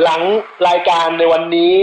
[0.00, 0.22] หลัง
[0.68, 1.76] รายการในวันนี้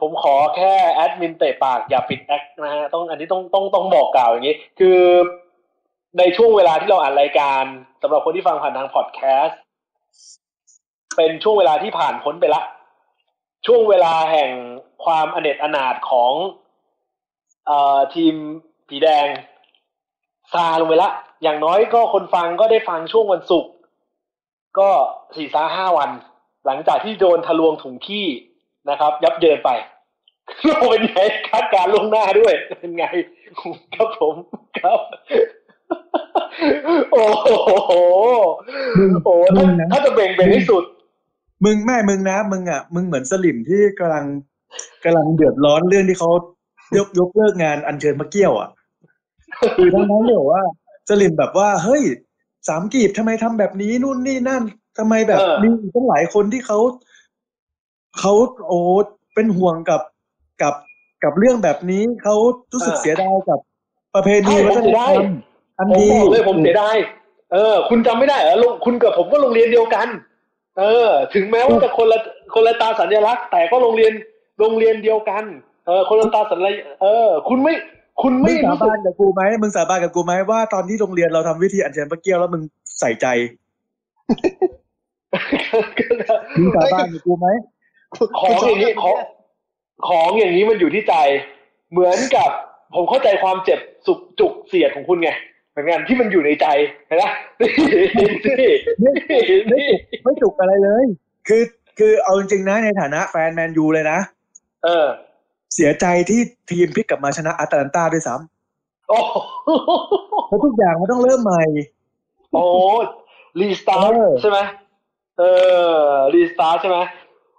[0.00, 5.00] ผมขอแค่แอดมินเตะปากอย่าปิดแอคนะฮะต้องอันนี้ต้องต้องต้องบอกกล่าวอย่างนี้ คือ
[6.18, 7.62] ในช่วงเวลาที่เราอ่านรายการ
[8.02, 9.58] สำหรับคนที่ฟังผ่านทางพอดแคสต์
[11.16, 12.62] เป็นช่วงเวลาที่ผ่านพ้นไปละ
[13.66, 14.50] ช่วงเวลาแห่ง
[15.04, 16.32] ความอเนจอนาถของ
[17.66, 18.34] เอ่อทีม
[18.88, 19.26] ผีแดง
[20.52, 21.10] ซาลงไปละ
[21.42, 23.72] อย่างน้อยก็คนฟังก็ได้ฟังช่วงวันศุกร์
[24.78, 24.90] ก็
[25.36, 26.10] สี่ซาห้าวัน
[26.66, 28.26] หลังจากที่โดนทะลวงถุงขี้
[28.90, 29.70] นะครับ ยับเยินไป
[30.64, 31.18] เราเป็นไง
[31.48, 33.04] คาดการณ์ล่วงหน้าด้วย เป็นไง
[33.94, 34.34] ครับผม
[34.78, 35.00] ครับ
[37.12, 37.48] โอ้โห
[39.24, 40.84] โอ้ถ้าถ้าจะเบ่งเบ่งที่สุด
[41.64, 44.24] มึงแม่มึงนะ มึงอะ มึงเหมือนสลิมที่กำลัง
[45.04, 46.30] กำลังเดือดร้อนเรื่องที่เขา
[46.96, 48.68] ยกยกเลิกงานอัญเชิญพระเกี้ยวอะ
[49.76, 50.62] คือทั้งนั้นเลยว่า
[51.08, 52.02] สลิมแบบว่า เฮ้ย
[52.68, 54.62] สามกีบทำไมทำแบบนี้นู่นนี่นั่น
[54.98, 56.78] ทำไมแบบเออมีตั้งหลายคนที่เขา
[58.20, 58.32] เขา
[58.66, 58.78] โอ้
[59.34, 60.00] เป็นห่วงกับ
[60.62, 60.74] กับ
[61.24, 62.36] กับเรื่องแบบนี้เขา
[62.72, 63.58] รู้สึกเสียดายกับ
[64.14, 65.28] ประเพณีใช่วัฒนธรรผมเสียดายม
[65.78, 66.96] อันผมดีบอกเลยผมเสียดาย
[67.52, 70.08] เออ คุณจำไม่ได้เหรอลุงคุณกับผมก็โรงเรียนเดียวกัน
[70.78, 72.18] เออ ถึงแม้ว่าจะคนละ
[72.54, 74.12] คนละตาสัญลักษณ์แต่ก็โรงเรียน
[74.58, 75.44] โรงเรียนเดียวกัน
[75.86, 77.74] เออ คนละตาสัญลักษณ์เออ คุณไม่
[78.22, 82.62] คุณมึไม่งสารู้สึบากนกับกูไหมมึงสาบานกับกูไหมว่าตอนที่โรงเรียนเราทำวิธีอัญเชิญพระเกี้ยวแล้วมึง
[83.00, 83.26] ใส่ใจ
[86.58, 87.48] มึงสาบานกับกูไหม
[88.38, 89.16] ของอย่างนี้ของ
[90.08, 91.14] ของอย่างนี้มันอยู่ที่ใจ
[91.90, 92.50] เหมือนกับ
[92.94, 95.30] ผมเข้าใจความเจ็บสุกจุกเสียดของคุณไง
[95.70, 96.66] เหมือนกันที่มันอยู่ในใจ
[97.06, 97.24] เห็นไหม
[97.60, 97.70] นี่
[98.60, 99.12] นี่ไม่
[99.68, 101.06] ไม่นี่จุกไม่จุกอะไรเลย
[101.48, 101.62] คือ
[101.98, 104.18] คือเอาจริงๆนะในฐานะแฟนแมนยูเลยนะ
[104.84, 105.06] เออ
[105.74, 108.34] เสียใจที่ทีมพลิกกลับมาชนะอาตแลนตาด้วยซ้
[109.08, 111.62] โอ้ำเพราะทุกอย่างมันต้องเริ่มใหม่
[112.52, 112.64] โอ้
[113.60, 114.58] รีสตาร์เออใช่ไหม
[115.38, 115.42] เอ
[116.12, 116.98] อรีสตาร์ใช่ไหม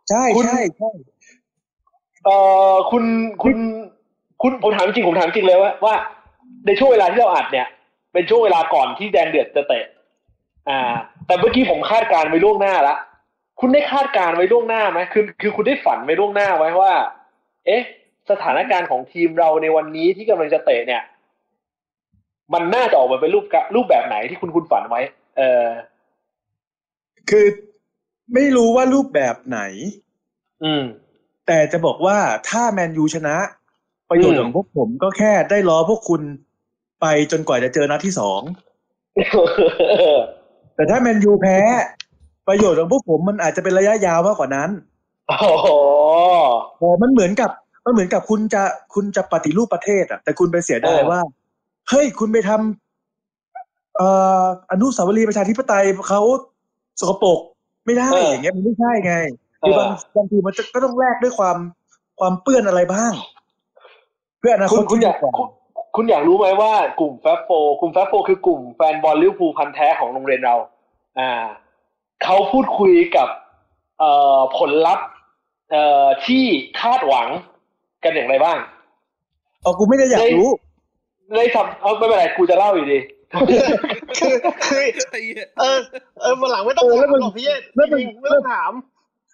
[0.09, 0.91] ใช่คุณใช่ใช่
[2.23, 2.37] เอ่
[2.71, 3.03] อคุณ
[3.43, 3.57] คุณ
[4.41, 5.95] คุณผมถามจริงผมถามจริงเลยว่าว่า
[6.65, 7.67] ในช่วงเวลาที่เราอัดเนี่ย
[8.13, 9.85] เป็นช่วงเวลาก่อนที่แดนเดือดจะเตะ
[10.69, 10.79] อ่า
[11.25, 12.95] แต่เมื่อกี้ผมคาดการณ์ไว้ล่วงหน้าละ
[13.59, 16.93] คุณได้คาดการณ์ไว้ล่วงหน้าไหมคือคือคุณได้ฝันไว้ล่วงหน้าไว้ว่า
[17.65, 17.81] เอ๊ะ
[18.29, 21.03] สถานการณ์ของทีมเราในวันนี้ที่กำลังจะเตะเนี่ย
[22.53, 25.01] มันน่าจะออกมาเป็นรูปกะรูปแบบไหนที่คุณคุณฝันไว้
[25.37, 25.67] เออ
[27.29, 27.45] คือ
[28.33, 29.59] ไม่รู้ว่ารูปแบบไหน
[30.63, 30.83] อืม
[31.47, 32.17] แต่จะบอกว่า
[32.49, 33.35] ถ้าแมนยูชนะ
[34.09, 36.21] ประโยชน์อืมของพวกผมก็แค่ได้ล้อพวกคุณ
[37.01, 38.41] ไปจนกว่าจะเจอนัดที่สอง
[40.75, 41.57] แต่ถ้าแมนยูแพ้
[42.47, 44.69] ประโยชน์ของพวกผมมันอาจจะเป็นระยะยาวมากกว่านั้น
[45.27, 45.67] โอ้โห
[46.77, 47.49] โอ้มันเหมือนกับ
[47.85, 48.63] มันเหมือนกับคุณจะ
[48.93, 51.19] คุณจะปฏิรูปประเทศอะ แต่คุณไปเสียดายเออว่า
[51.89, 54.09] เฮ้ยคุณไปทำเอ่
[54.41, 56.21] ออนุสาวรีย์ประชาธิปไตยเขา
[56.99, 57.39] สกปรก
[57.85, 59.13] ไม่ได้อย่างเงี้ยมันไม่ใช่ไง
[59.61, 61.57] คือบางบางทีมันจะก็ต้องแลกด้วยความ
[62.19, 63.13] ความเปื้อนอะไรบ้าง
[64.39, 65.47] เพื่ออนาคคุตณคุณที่อดียากกว่าคุณ
[65.95, 70.55] คุณอยากรู้ไหมว่ากลุ่มแฟบโฟกลุ่มแฟบโฟคือกลุ่มแฟนบอลลิเวอร์พูลพันธุ์แท้ของโรงเรียนเรา
[71.19, 71.31] อ่า
[72.23, 73.27] เขาพูดคุยกับ
[73.99, 75.07] เอ่อผลลัพธ์
[75.71, 76.43] เอ่อที่
[76.81, 77.27] คาดหวัง
[78.03, 78.57] กันอย่างไรบ้าง
[79.63, 80.49] อ๋อกูไม่ได้อยากรู้
[81.35, 82.99] ในสับเอาไม่เป็นไรกูจะเล่าอยู่ดี
[84.17, 84.35] คือ
[84.65, 84.79] คือ
[85.11, 85.79] ไอ้เหี้ยเออ
[86.21, 88.71] เออวันหลังไม่ต้องเออแล้วถามมันหรอกพี่เอแล้วมันจริงๆไม่ต้องถาม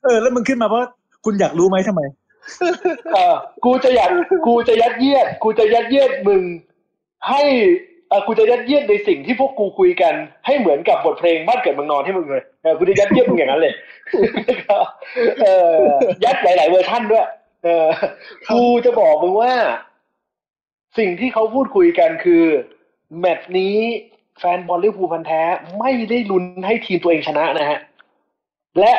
[0.03, 0.81] เออ แล้วมันขึ้นมาเพราะ
[1.25, 2.01] คุณอยากรู้ไหมทำไม
[3.13, 3.35] เออ
[3.65, 4.09] กูจะอยาก
[4.47, 6.43] กูจะยัดเยียด กูจะยัดเยียดมึง
[7.29, 7.41] ให้
[8.09, 10.13] เออกูจะยัดเยียดในสิ่งที่พวกกูคุยกัน
[10.45, 13.73] ให้เหมือนกับบทเพลงบ้านเกิดเมืองนอนให้มึงเลยเออกูจะยัดเยียดมึงอย่างนั้นเลย
[15.41, 15.75] เออ
[16.23, 17.27] ยัดหลาย ๆ เวอร์ชั่นด้วย
[17.63, 17.87] เออ
[18.51, 19.53] กูจะบอกมึงว่า
[20.97, 22.43] สิ่งที่เขาพูดคุยกันคือ
[23.19, 23.77] แมตช์นี้
[24.39, 25.41] แฟนบอลลิเวอร์พูลพันธุ์แท้
[25.79, 27.79] ไม่ได้ลุ้นให้ทีมตัวเองชนะนะฮะ
[28.79, 28.93] และ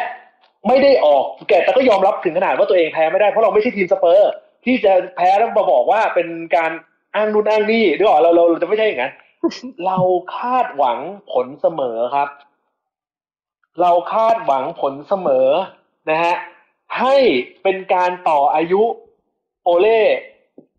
[0.68, 4.32] ไม่ได้ออกแกแต่ก็ยอมรับถึงขนาดว่าตัวเองแพ้ไม่ได้เพราะเราไม่ใช่ทีมสเปอร์
[4.64, 6.70] ที่จะแพ้แล้วมาบอกว่าเป็นการ
[7.14, 9.12] อ้างนู่นอ้างนี่ด้วยเราเราเราจะไม่ใช่อย่างนั้น
[9.86, 9.98] เรา
[10.36, 10.98] คาดหวัง
[11.32, 12.28] ผลเสมอครับ
[13.80, 15.48] เราคาดหวังผลเสมอ
[16.10, 16.34] นะฮะ
[17.00, 17.16] ให้
[17.62, 18.82] เป็นการต่ออายุ
[19.64, 20.02] โอเล่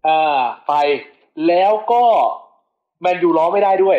[0.08, 0.74] อ่าไป
[1.48, 2.06] แล้วก็
[3.04, 3.98] แมนยูล้อไม่ได้ด้วย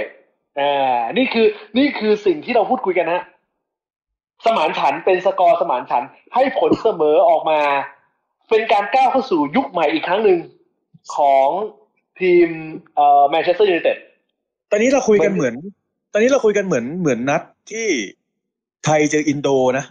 [0.61, 1.47] อ่านี่คือ
[1.79, 3.21] นี่คือสิ่งที่เราพูดคุยกันนะ
[4.45, 7.61] สมานฉันท์เป็นสกอร์สมานฉันท์ให้ผลเสมอออกมา
[8.51, 10.39] เป็นการก้าวเข้าสู่ยุคใหม่อีกครั้งหนึ่ง
[11.17, 11.49] ของ
[12.21, 12.49] ทีม
[12.95, 13.97] เอ่อแมนเชสเตอร์ยูไนเต็ด
[14.71, 15.55] ตอนนี้เราคุยกันมันเหมือน
[16.13, 17.89] ตอนนี้เราคุยกันเหมือนเหมือนนัดที่
[18.85, 19.49] ไทยเจออินโด
[19.79, 19.85] นะ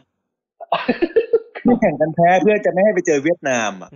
[1.63, 3.89] ที่แข่งกันแพ้เพื่อจะไม่ให้ไปเจอเวียดนามอะ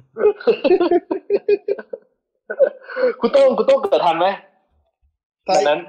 [3.19, 4.27] คุณต้องคุณต้องเกิดทันไหม
[5.47, 5.81] ไทยตอนนั้น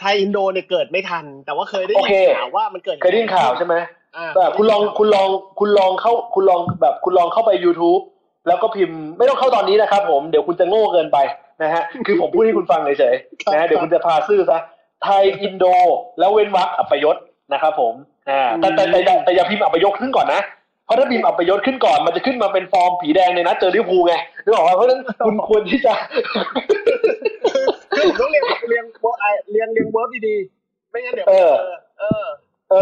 [0.00, 3.74] ไทยอินโดเนี่ยเกิดไม่ทัน แต่ว่าเคยได้โอยินเคข่าวว่ามันเกิดเคยได้ยินข่าวใช่ไหม
[4.16, 5.28] อ่าแบบคุณลองคุณลอง
[5.60, 8.02] คุณลองเข้าคุณลองแบบคุณลองเข้าไป YouTube
[8.46, 11.18] แล้วก็พิมพ์ไม่ต้องเข้าตอนนี้นะครับผมเดี๋ยวคุณจะโง่เกินไป
[11.62, 14.58] นะฮะคือผมพูดให้คุณฟังเฉยๆนะฮะเดี๋ยวคุณจะพาซื่อซะ
[15.04, 15.64] ไทยอินโด
[16.18, 17.16] แล้วเว้นวรรคอัปยศ
[17.52, 17.94] นะครับผม
[18.30, 20.42] อ่าแต่แต่แต่แต่แต่อย่าพิมพ์อัปยศขึ้นก่อนนะ
[20.86, 24.14] เพราะถ้าพิมพ์อัปยศขึ้นก่อนมันจะขึ้นมาเป็นฟอร์มผีแดงในนัดเจอลิเวอร์พูลไง
[24.44, 25.92] นึกออกไหมเพราะฉะนั้นคุณควรที่จะ
[26.28, 27.33] คือผม
[28.20, 31.54] ต้องเรียงเรียงเรียงเรียงเรียงเวิร์ดีๆไม่งั้นเดี๋ยวเออ
[31.98, 32.26] เออ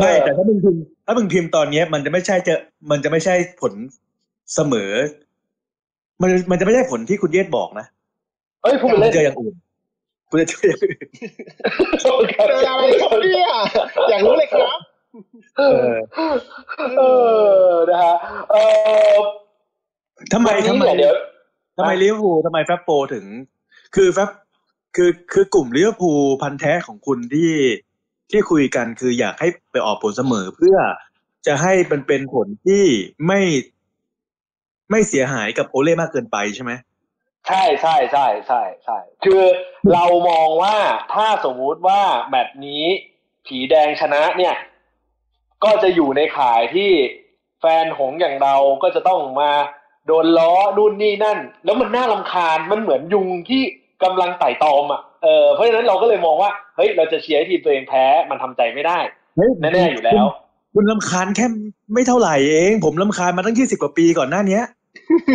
[0.00, 2.54] ไม่แต่ถ้ามึงพิมพ์ถ้ามึงพิมพ์ตอนเนี้ย มันจะไม่ใช่จะ
[2.90, 3.72] มันจะไม่ใช่ผล
[4.54, 4.92] เสมอ
[6.22, 7.86] มันมันจะไม่ใช่ผลที่คุณเยศบอกนะ
[8.62, 9.54] เอ้ยคุณเล่นเจออย่างอื่น
[10.30, 11.06] คุณจะเจออย่างอื่น
[12.00, 13.50] เจออะไรครับเนี่ย
[14.10, 14.78] อยากรู้เลยครับ
[15.58, 15.92] เออ
[16.98, 17.02] เอ
[17.70, 18.16] อนะฮะ
[18.50, 18.54] เอ
[19.14, 19.16] อ
[20.32, 21.14] ทำไมทำไมเนี่ยเดี๋ยว
[21.76, 23.24] ทำไมลิเวอร์พูลทำไมแฟบโปถึง
[23.94, 24.28] คือแฟบ
[24.96, 27.52] คือคือกลุ่มลิเวอร์พูลพันแท้ของคุณที่
[28.30, 30.76] ที่คุยกันคืออยากให้ไปออกผลเสมอเพื่อ
[31.46, 32.84] จะให้มันเป็นผลที่
[33.26, 33.40] ไม่
[34.90, 36.72] ไม่เสียหายกับโอเล่มากเกินไปใช่ไหม
[37.48, 39.42] ใช่ใช่ใช่ใช่ใช่คือ
[39.92, 40.76] เรามองว่า
[41.14, 42.84] ถ้าสมมุติว่าแมตช์นี้
[43.46, 44.54] ผีแดงชนะเนี่ย
[45.64, 46.90] ก็จะอยู่ในข่ายที่
[47.60, 49.50] แฟนหงอย่างเราก็จะต้องมา
[50.06, 53.62] โดนล้อนู่นนี่นั่น แล้วมันน่ารำคาญมันเหมือนยุงที่
[54.04, 58.98] กำลังไต่ตอมอะเออเพราะฉะนั้นเราก็เลยมองว่าเฮ้ยเราจะเชียร์ให้ทีมตัวเองแพ้มันทำใจไม่ได้
[59.36, 60.24] เฮ้ยแน่ๆอยู่แล้ว
[60.74, 61.46] คุณลำคาญแค่
[61.94, 64.64] ไม่เท่าไหร่เอง ผมลำคาญมาตั้งยี่สิบกว่าปีก่อนหน้าเนี้ย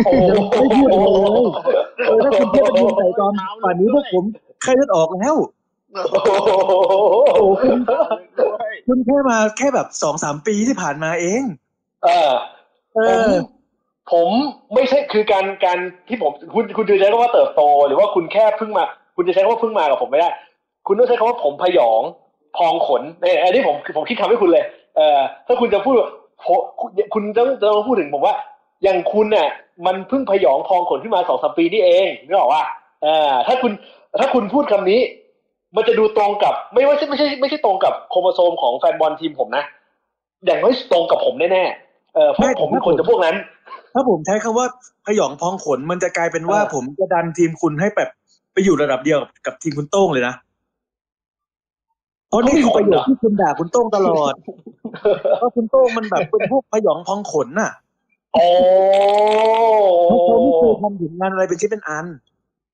[0.06, 0.24] โอ้โห
[2.06, 3.32] เออถ้าคุณเทียบเป็นใส่ตอน
[3.64, 4.24] ป่านนี้พวกผม
[4.62, 5.36] ไข้เลือดออกแล้ว
[5.94, 6.50] โอ้โห
[7.34, 8.04] โอ้คุณด้ว
[8.68, 11.42] ยคุณแค่มาแค่แบบสองสามปีที่ผ่านมาเอง
[12.04, 12.32] เออ
[12.94, 13.57] เอผมอ
[14.12, 14.28] ผม
[14.74, 15.78] ไม่ใช่คือการการ
[16.08, 18.84] ที่ผมคุณคุณจะใช้คำว่าเติบโต หรือว่าคุณแค่เพิ่งมา
[19.16, 20.30] คุณจะใช้คำว่าเพิ่งมากับผมไม่ได้
[20.86, 22.02] คุณต้องใช้คำว่าผมพยอง
[22.56, 24.64] พองขนเอยอันนี้ผมผมคิดคำให้คุณเลย
[24.96, 26.08] เออถ้าคุณจะพูดว่า
[26.44, 28.34] ผมคุณคุณต้องต้องพูดถึงผมว่า
[28.82, 29.48] อย่างคุณเนี่ย
[29.86, 32.62] มันเพิ่งพยองพองขนขึ้นมาสองสามปีนี่เองนึกออกว่า
[33.02, 33.72] เออถ้าคุณ
[34.20, 35.00] ถ้าคุณพูดคำนี้
[35.76, 39.64] มันจะดูตรงกับ ไม่ว่าไม่ใช่ไม่ใช่ตรงกับโครโมโซมของแฟนบอลทีมผมนะ
[40.46, 43.36] อย่างน้อยตรงกับผมแน่ๆเออเพราะไม่ผมเป็นคนจะพวกนั้น
[43.98, 44.66] ถ้าผมใช้คำว่า
[45.06, 48.08] พยองพองขนมันจะกลายเป็นว่าเออผมจะดันทีมคุณให้แบบ
[48.52, 50.34] ไปอยู่ระดับเดียวกับทีมคุณโต้งเลยนะ
[52.28, 54.32] เพราะนี่คือประโยชน์ที่คุณด่าคุณโต้งตลอด
[55.38, 57.70] เพราะคุณโต้งมันแบบเป็นพวกพยองพองขนน่ะ
[58.34, 58.46] โอ้
[60.04, 62.06] เพราะเขาไม่เคยทำผลงานอะไรเป็นชิ้นเป็นอัน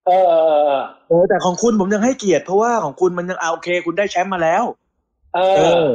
[0.06, 4.64] เออเออเออเออแต่ของคุณผมยังให้เกียรติเพราะว่าของคุณมันยังเอาโอเค คุณได้แชมป์มาแล้ว
[5.34, 5.90] เอเอออ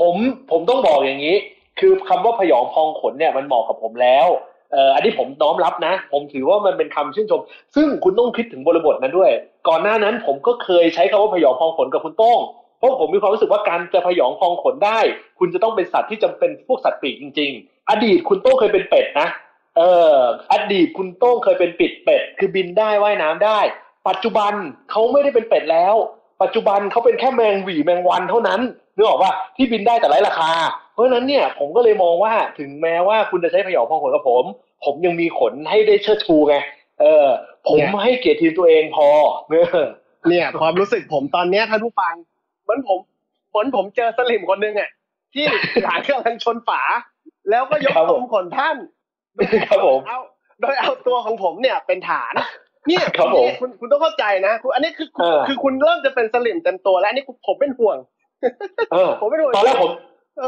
[0.00, 0.14] ผม
[0.50, 1.36] ผมต้องบอกอย่างนี้
[1.78, 4.28] คือคำว่าพยองพองขนเนี่ยมันเหมาะกับผมแล้ว
[4.72, 7.40] เอออันนี้ผมน้อมรับนะ ผมถือว่ามันเป็นคำชื่นชม
[7.74, 9.30] ซึ่งคุณต้องคิดถึงบริบทนั้นด้วย
[9.68, 12.40] ก่อนหน้านั้นผมก็เคยใช้คำว่าพยองพองขนกับคุณโต้ง
[12.78, 14.98] เพราะผมมีความรู้สึกว่าการจะพยองพองขนได้
[15.38, 19.28] คุณจะต้องเป็นสัตว์ที่จำเป็นพวกสัตว์ปีกจริง ๆ อดีตคุณโต้งเคยเป็นเป็ดนะ
[19.76, 19.82] เอ
[20.14, 20.18] อ
[20.52, 23.60] อดีตคุณโต้งเคยเป็นปิดเป็ด คือบินได้ว่ายน้ำได้
[24.08, 24.52] ปัจจุบัน
[24.90, 25.94] เขาไม่ได้เป็นเป็ดแล้ว
[26.42, 28.60] ปัจจุบันเขาเป็นแค่แมงหวีแมงวันเท่านั้น
[28.96, 30.50] นึกออกว่าที่บินได้แต่ไร้ราคา
[30.96, 34.44] เพราะฉะนั้นเนี่ยผมก็เลยมองว่าถึงแม้ว่าคุณจะใช้พยองพองขนกับผม
[34.84, 36.56] ผมยังมีขนให้ได้เชิดชูไง
[37.00, 37.26] เออ
[37.68, 39.08] ผมให้เกียรติทีมตัวเองพอ
[39.50, 39.86] เออ
[40.28, 42.14] เนี่ย ความรู้สึกผมตอนเนี้ยท่านผู้ฟัง
[42.62, 42.98] เหมือนผม
[43.50, 44.90] เหมือนผมเจอสลิมคนหนึ่งอะ
[45.34, 45.44] ที่
[45.82, 46.82] หลานกำลังชนฝา
[47.50, 48.76] แล้วก็ยกตรงขนท่าน
[49.68, 50.20] ครับผมเอา
[50.60, 52.34] โดยเอาตัวของผมเนี่ยเป็นฐาน
[52.88, 57.96] เนี่ยครับผมคุณคุณต้องเข้าใจนะคุณอันนี้คือเออคือคุณเริ่มจะเป็นสลิมเต็มตัวแล้วอันนี้ผมเป็นห่วง
[58.92, 59.92] เออผมเป็นห่วงตอนแรกผม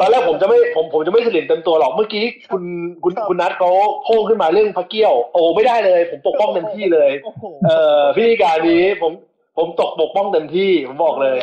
[0.00, 2.62] ตอนแรกผมจะไม่ผมผมจะไม่สลิมเต็มตัวหรอกเมื่อกี้คุณ
[3.04, 3.71] คุณครับคุณนัทเขา
[4.04, 9.12] โพ่งขึ้นมาเรื่องพระเกี้ยว โอ้ไม่ได้เลย ผมปกป้องเต็มที่เลยโอ้โหเอ่อพิธีการนี้ผม
[9.57, 11.37] ผมตกปกป้องเต็มที่ผมบอกเลย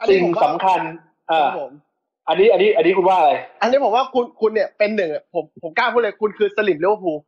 [0.00, 0.80] อันนี้สิ่งผมว่าสำคัญ
[1.30, 1.72] อ่าครับผม
[2.28, 3.32] อันนี้อันนี้อันนี้คุณว่าอะไร
[3.62, 7.18] อันนี้ผมว่าคุณคุณเนี่ยเป็นหนึ่งอะผมผมกล้าพูดเลยคุณคือสลิ่มลิเวอร์พูล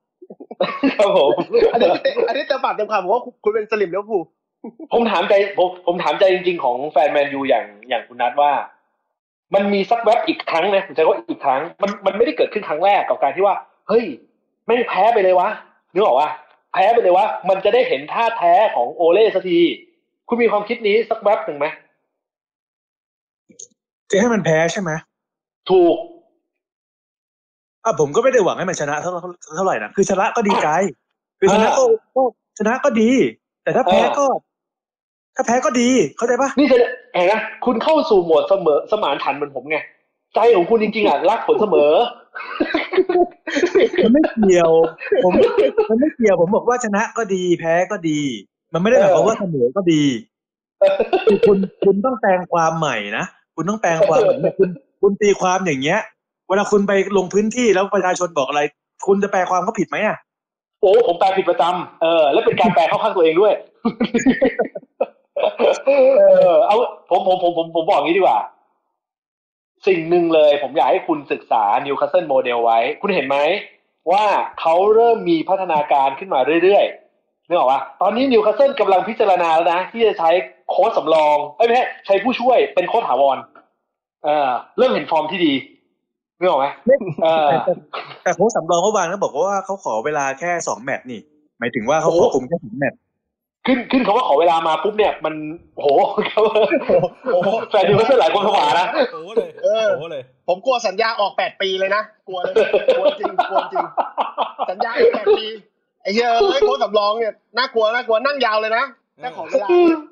[0.99, 1.31] ครับผม
[1.73, 1.91] อันนี้
[2.29, 4.23] อันนี้จะปากเต็มคำผมว่าคุณเป็นสลิ่มลิเวอร์พูล
[4.93, 8.53] ผมถามใจผมผมถามใจจริง ๆ ของแฟนแมนยูอย่างอย่างคุณนัทว่า
[9.55, 13.57] มันมีสักแวบอีกครั้งนะผมใช้ว่าอีกครั้ง มันมันไม่ได้เกิดขึ้นครั้งแรกกับการที่ว่า
[13.89, 14.05] เฮ้ย
[14.67, 15.49] แม่งแพ้ไปเลยวะ
[15.93, 16.31] นึกออกว่า
[16.73, 19.61] แพ้ไปเลยวะมันจะได้เห็นท่าแท้ของโอเล่สักที
[20.29, 21.67] คุณมีความคิดนี้สักแวบหนึ่งไหม
[24.11, 24.91] จะให้มันแพ้ใช่ไหม
[25.71, 25.97] ถูก
[27.85, 29.11] อะผมก็ไม่ได้หวังให้มันชนะเท่า
[29.57, 30.69] เท่าไหร่นะคือชนะก็ดีใจ
[31.41, 31.85] คือชนะก็
[32.17, 32.23] ก็
[32.59, 33.11] ชนะก็ดี
[33.63, 34.27] แต่ถ้าแพ้ก็
[35.37, 36.79] ถ้าแพ้ก็ดีเข้าใจปะนี่จะ
[37.17, 39.77] เห็นนะคุณเข้าสู่โหมดเสมอสมานฉันท์เหมือนผมไง
[40.35, 41.93] ใจของคุณจริงๆอะรักผลเสมอ
[44.05, 44.71] มันไม่เกี่ยว
[45.25, 45.33] ผม
[45.91, 48.21] มันไม่เกี่ยวผมบอกว่าชนะก็ดีแพ้ก็ดี
[48.73, 50.03] มันไม่ได้หมายความว่าเสมอก็ดี
[51.27, 53.25] คือคุณคุณต้องแปลงความใหม่นะ
[53.57, 54.69] คุณต้องแปลงความใหม่เนี่ยคุณ
[55.03, 55.99] คุณตีความอย่างเงี้ย
[56.49, 58.61] เวลาคุณไปลงพื้นที่แล้วประชาชนบอกอะไร
[59.07, 60.17] คุณจะแปลความเขาผิดไหมอะ
[60.81, 63.53] โอ้ผมแปลผิดประจำเออ และเป็นการแปลเข้าข้างตัวเองด้วย
[65.87, 65.91] เอ
[66.55, 66.77] อเอา
[67.11, 68.39] ผมผมผมผมผมบอกงี้ดีกว่า
[69.87, 73.39] สิ่งหนึ่งเลยผมอยากให้คุณศึกษานิวคาสเซิลโมเดลไว้ คุณเห็นไหม
[74.13, 74.25] ว่า
[74.61, 80.31] เขาเริ่มมีพัฒนาการขึ้นมาเรื่อยๆนึกออกปะตอนนี้นิวคาสเซิลกำลังพิจารณาแล้วนะ ที่จะใช้
[80.71, 83.39] โค้ชสำรองเอ้ยไม่ใช่ใช้ผู้ช่วยเป็นโค้ชถาวร
[84.25, 85.53] เออเริ่มเห็นฟอร์มที่ดี
[86.39, 86.67] นึกออกไหม
[87.23, 87.73] เออแต่
[88.23, 91.21] แต่โค้ชสำรองเมื่อวานก็บอกว่าเขาขอเวลาแค่สองแมตช์นี่
[91.59, 92.99] หมายถึงว่าเขาขอคุมแค่สองแมตช์
[93.67, 95.35] ขึ้นขึ้นคำว่าขอเวลามาปุ๊บเนี่ยมัน
[95.77, 95.87] โห
[96.31, 96.43] เขา
[97.33, 102.55] โอ้โหแฟนนิวคาสเซิลหลายคนผวานะโอ้เลยเออโอ้เลย ผมกลัวสัญญาออกแปดปีเลยนะกลัวเลย
[102.97, 103.85] กลัวจริงกลัวจริง
[104.71, 105.47] สัญญาอีกแปดปี
[106.03, 108.85] ไอ้เหี้ยเอ้ยโค้ชสำรองเนี่ยน่ากลัวน่ากลัวนั่งยาวเลยนะ
[109.19, 109.69] แค่ขอเวลา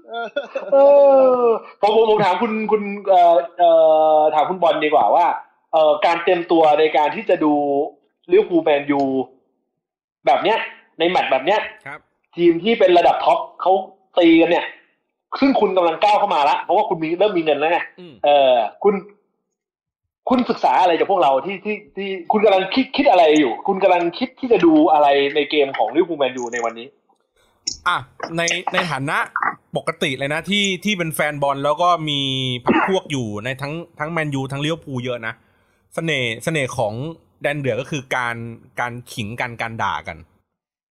[0.08, 0.26] เออ
[0.72, 0.76] เอ
[1.44, 1.48] อ
[1.80, 3.70] ผมผมผมถามคุณคุณเอ่อเอ่
[4.18, 5.26] อถามคุณบอลดีกว่าว่า
[5.72, 7.52] เอ่อการเตรียมตัวในการที่จะดู
[8.30, 9.02] ลิเวอร์พูลแมนยู
[10.26, 10.58] แบบเนี้ย
[10.98, 12.00] ในแมตช์แบบเนี้ยครับ
[12.36, 13.72] ทีมที่เป็นระดับท็อปเขา
[14.18, 14.66] ตีกันเนี่ย
[15.40, 18.94] ซึ่งคุณกำลังก้าวเข้ามาละเพราะว่าคุณมีเริ่มมีเงินแล้วไงอืมเออคุณ
[20.28, 26.86] คุณศึกษาอะไรจากพวกเราที่ที่ที่คุณกำลังคิดคิดอะไรอยู่ คุณกำลังคิดที่จะดูอะไรในเกมของลิเวอร์พูลแมนยูในวันนี้
[27.88, 27.96] อะ
[28.36, 29.18] ในในฐานะ
[29.76, 32.20] ปกติเลยนะที่ที่เป็นแฟนบอลแล้วก็มี
[32.64, 35.34] พักพวกอยู่ในทั้งทั้งแมนยูทั้งลิเวอร์พูลเยอะนะ
[35.94, 36.94] เสน่ห์เสน่ห์ของ
[37.42, 38.36] แดงเดือด็คือการ
[38.80, 40.18] การขิงกันการด่ากัน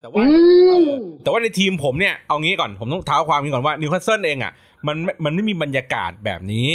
[0.03, 0.35] แต่ว่าอื
[0.81, 4.53] มแต่ว่าในทีมผมเนี่ยเอางี้ก่อนผมต้องเท้าความนี้ก่อนว่านิวคาสเซิลเองอะ
[4.87, 6.69] มันไม่มันไม่มีบรรยากาศแบบนี้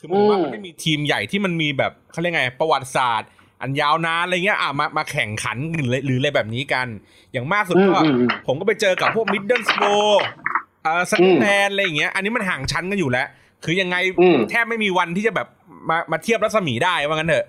[0.00, 3.28] คือหมายความว่ามันไม่มีทีมใหญ่ที่มันมีแบบเขาเรียกไงประวัติศาสตร์
[3.62, 6.86] อันยาวนานอะไรเงี้ยอะมามาแข่งขันหรือหรืออะไรแบบนี้กัน
[7.32, 9.84] อย่างมากสุดอืมก็อืมอืมผมก็ไปเจอกับพวกมิดเดิลสโ w
[10.84, 13.26] อ่าซันเดอร์แลนด์อะไรอย่างเงี้ย อันนี้มันห่างชั้นกันอยู่แล้ว
[13.64, 15.48] คือยังไงอืมแทบไม่มีวันที่จะแบบ
[15.88, 17.46] มามาเทียบรัศมีได้ว่างั้นเถอะ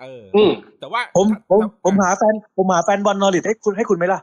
[0.00, 4.20] เออออืมแต่ว่าผมผมแต่ผมหาแฟนผมหาแฟนบอลนอริชให้คุณให้คุณไหมล่ะ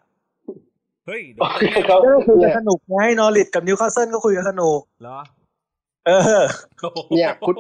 [1.08, 1.44] เฮ้ยเดี๋ย
[1.84, 5.18] วครับก็คุยกันสนุกไงนอริชกับนิวคาสเซิลก็คุยกันสนุกเหรอ
[6.08, 6.12] เอ
[6.42, 6.44] อ
[7.18, 7.56] เนี่ยคุณ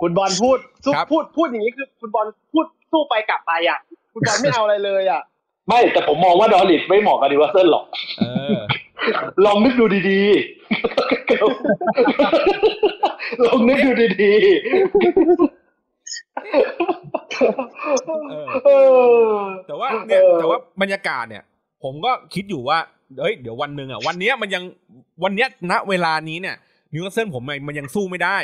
[0.00, 3.78] คุณบอลพูดสู้ครับพูดพูดอย่างนี้คือคุณบอลพูดสู้ไปกลับไปอะ
[4.12, 5.22] คุณบอลไม่เอาอะไรเลยอะ
[5.68, 7.84] ไม่แต่ผมมองว่านอริชไม่เหมาะกับนิวคาสเซิลหรอก
[8.18, 8.56] เออ
[9.44, 13.90] ลองนึกดูดีๆ ลองนึกดู
[14.22, 14.42] ดีๆ
[18.66, 18.70] เอ
[19.30, 19.32] อ
[19.66, 21.44] แต่ว่าเนี่ยเออแต่ว่าบรรยากาศเนี่ย
[21.82, 22.78] ผมก็คิดอยู่ว่า
[23.20, 24.62] เอ้ยเดี๋ยววันหนึ่งอะวันเนี้ยมันยัง
[25.24, 26.56] วันเนี้ยณเวลานี้เนี่ย
[26.92, 28.38] นิวคาสเซิลผมมันมันยังสู้ไม่ได้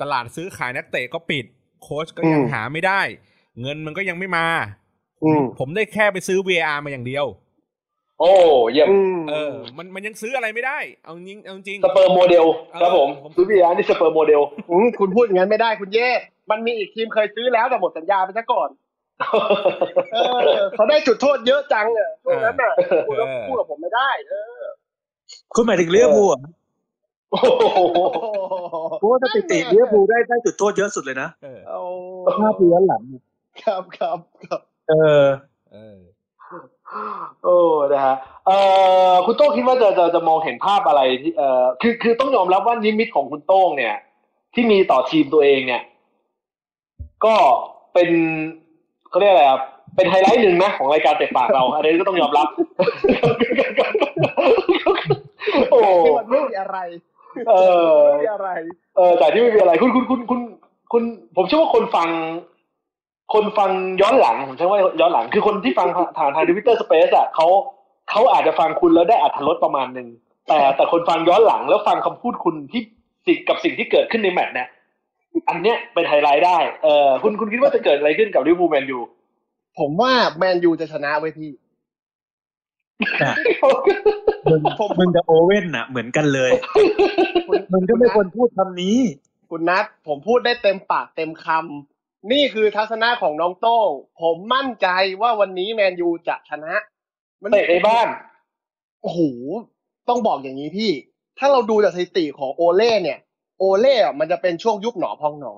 [0.00, 1.44] ตลาดซื้อขายนักเตะก็ปิด
[1.82, 3.00] โค้ชก็ยังหาไม่ได้
[3.60, 4.46] เงินมันก็ยังไม่มา
[5.24, 7.26] อืมผมได้แค่ไปซื้อ VAR มาอย่างเดียว
[8.20, 8.32] โอ้
[8.72, 12.44] เยี่ยมอืมเออ มันมันยังซื้ออะไรไม่ได้ เอาจริงเอาจริงสเปอร์โมเดล
[12.80, 16.08] ครับผมผมซูเปียนี่สเปอร์โมเดลอืมคุณพูดอย่างนั้นไม่ได้คุณเย่
[16.50, 18.68] มันมีอีกทีมเคยซื้อแล้วแต่หมดสัญญาไปซะก่อน
[20.12, 20.18] เอ
[20.62, 22.72] อเขาได้จุดโทษเยอะจังอะช่วงนั้นน่ะ
[23.06, 24.62] คุณก็พูดกับผมไม่ได้ เออ
[25.54, 26.38] คุณหมายถึงลิเวอร์พูลเหรอ
[27.32, 27.98] โอ้โห
[28.98, 31.80] เพราะว่าสถิติลิเวอร์พูลได้ได้จุดโทษเยอะสุดเลยนะเออเอา
[32.38, 33.02] ห้าปีย้อนหลัง
[33.64, 35.24] ครับครับครับ เออ
[35.72, 35.98] เออ
[37.44, 37.58] โอ้
[37.92, 38.56] นะฮะเอ่
[39.10, 43.94] อคุณโต้งคิดว่าจะจะจะมองเห็นภาพอะไรที่เอ่อคือคือต้องยอมรับว่านิมิตของคุณโต้งเนี่ย
[44.54, 45.82] ที่มีต่อทีมตัวเองเนี่ย
[47.24, 47.34] ก็
[47.94, 48.10] เป็น
[49.10, 49.62] เขาเรียกอะไรครับ
[49.96, 52.48] เป็นไฮไลท์หนึ่งนะของรายการเตะปากเราอันนี้ก็ต้องยอมรับ
[55.70, 56.78] โอ้ที่มันไม่มีอะไร
[57.48, 57.54] เอ
[57.92, 58.50] อไม่มีอะไร
[58.96, 60.40] เออแต่ที่ไม่มีอะไร คุณคุณคุณคุณ
[60.92, 61.02] คุณ
[61.36, 62.08] ผมเชื่อว่าคนฟัง
[63.34, 65.88] คนฟังย้อนหลังผมใช้ว่าย้อนหลัง คือคนที่ฟัง
[66.18, 67.46] ผ่านทางทวิตเตอร์สเปซอะเขา
[68.10, 70.08] เขาอาจจะฟังคุณแล้วได้อรรถรสประมาณหนึ่ง
[70.48, 72.82] แต่แต่คนฟังย้อนหลังแล้วฟังคำพูดคุณที่
[73.26, 74.68] สิ่งกับสิ่งที่เกิดขึ้นในแมตช์เนี่ย
[75.48, 78.98] อันเนี้ยเป็นไฮไลท์ได้ เออคุณคุณคิดว่าจะเกิดอะไรขึ้นกับลิเวอร์พูลแมนยู
[79.78, 81.50] ผมว่าแมนยูจะชนะว่ะพี่
[84.50, 84.60] มึง
[84.98, 86.50] มึงกับโอเว่นน่ะ เหมือนกันเลย
[87.72, 88.98] มึงก็ไม่ควรพูดคำนี้
[89.50, 93.88] คุณนัทผมพูดได้เต็มปากเต็มคำนี่คือทัศนะของน้องโต้ง
[94.20, 94.88] ผมมั่นใจ
[95.22, 96.72] ว่าวันนี้แมนยูจะชนะ
[97.52, 98.06] เตะในบ้าน
[99.02, 99.20] โอ้โห
[100.08, 100.90] ต้องบอกอย่างนี้พี่
[101.38, 103.18] ถ้าเราดูจากสถิติของโอเล่เนี่ย
[103.60, 105.54] โอเล่อะมันจะเป็นช่วงยุบหนอพองหนอ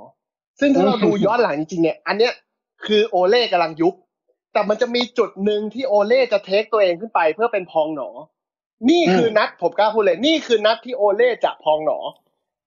[0.60, 2.32] ซึ่งถ้าเราดูย้อนหลังจริงๆเนี่ย อันเนี้ย
[2.86, 3.94] คือโอเล่กำลังยุบ
[4.52, 8.08] แต่มันจะมีจุดหนึ่งที่โอเล่จะเทคตัวเองขึ้นไปเพื่อเป็นพองหนอ
[8.90, 11.98] นี่คือนัดผมกล้าพูดเลย นี่คือนัดที่โอเล่จะพองหนอ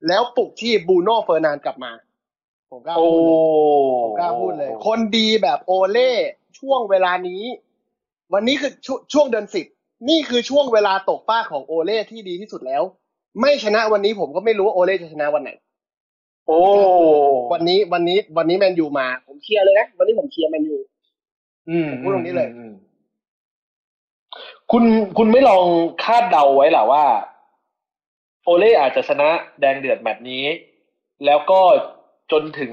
[0.07, 1.91] แล้วปลุกที่บูโน่เฟอร์นานด์กลับมา
[2.71, 3.33] ผมกล้าโอ้พูดเล
[3.95, 6.09] ยผมกล้าพูดเลย คนดีแบบโอเล่
[6.59, 7.43] ช่วงเวลานี้
[8.33, 9.65] วันนี้คือชวช่วงเดือนสิบ
[10.09, 12.83] นี่คือช่วงเวลาตกฟ้ากของโอเล่ที่ดีที่สุดแล้ว
[13.39, 15.51] ไม่ชนะวันนี้ผมก็ไม่รู้ว่าโอเล่จะชนะวันไหน
[16.47, 16.59] โอ้
[17.53, 20.77] วันนี้วันนี้วันนี้แมนยูมา ผมเชียร์เลยนะวันนี้ผมเชียร์แมนยู
[21.69, 22.73] อืมพูดตรงนี้เลยอืม
[24.71, 24.83] คุณ
[25.17, 25.63] คุณไม่ลอง
[26.03, 27.05] คาดเดาไว้หรอว่า
[28.43, 30.43] โอเล่อาจจะชนะแดงเดือดแมตช์นี้
[31.25, 31.59] แล้วก็
[32.31, 32.71] จนถึง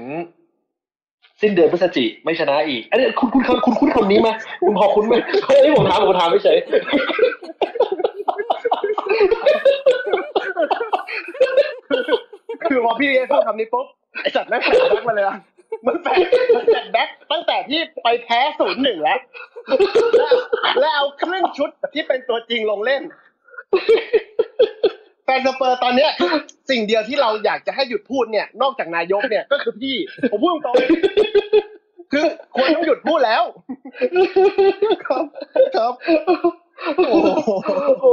[1.41, 4.29] สิ้นเดือนพฤศจิไม่ชนะอีกอันนี้คุณคุณคุณคุณคุณคำนี้ไหม
[4.61, 5.13] คุณพอคุณไหม
[5.45, 6.57] เฮ้ยผมถามผมถามไม่เฉย
[12.73, 13.87] คือพอพี่เอพูดคำนี้ปุ๊บ
[14.21, 15.37] ไอสัตว์แม่ง flashback มาเลยอะ
[15.85, 16.17] มันแฟลช
[16.55, 19.19] มัน flashback ตั้งแต่ที่ไปแพ้ศูนย์หนึ่งแล้ว
[20.19, 20.33] แล้ว
[20.79, 23.01] แล้วเอาครึ่งชุดที่เป็นตัวจริงลงเล่น
[25.25, 26.11] แฟนสเปอร์ตอนเนี้ย
[26.69, 29.95] สิ่งเดียวที่เราอยากจะให้หยุดพูดเนี่ย นอกจากนายกเนี่ยก็คือพี่
[30.31, 32.25] ผมพูดตรงๆคือ
[32.55, 33.43] ควรต้องหยุดพูดแล้ว
[35.07, 35.23] ครับ
[35.75, 35.93] ครับ
[37.09, 37.19] โอ้
[38.01, 38.07] โห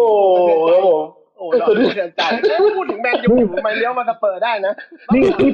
[1.41, 4.73] โอ้ครับผมโอ้โหเราเดือนใจเอ๊ะพูดถึงแมนยูทำไมเลี้ยวมาสเปอร์ได้นะ
[5.15, 5.51] นี่นี่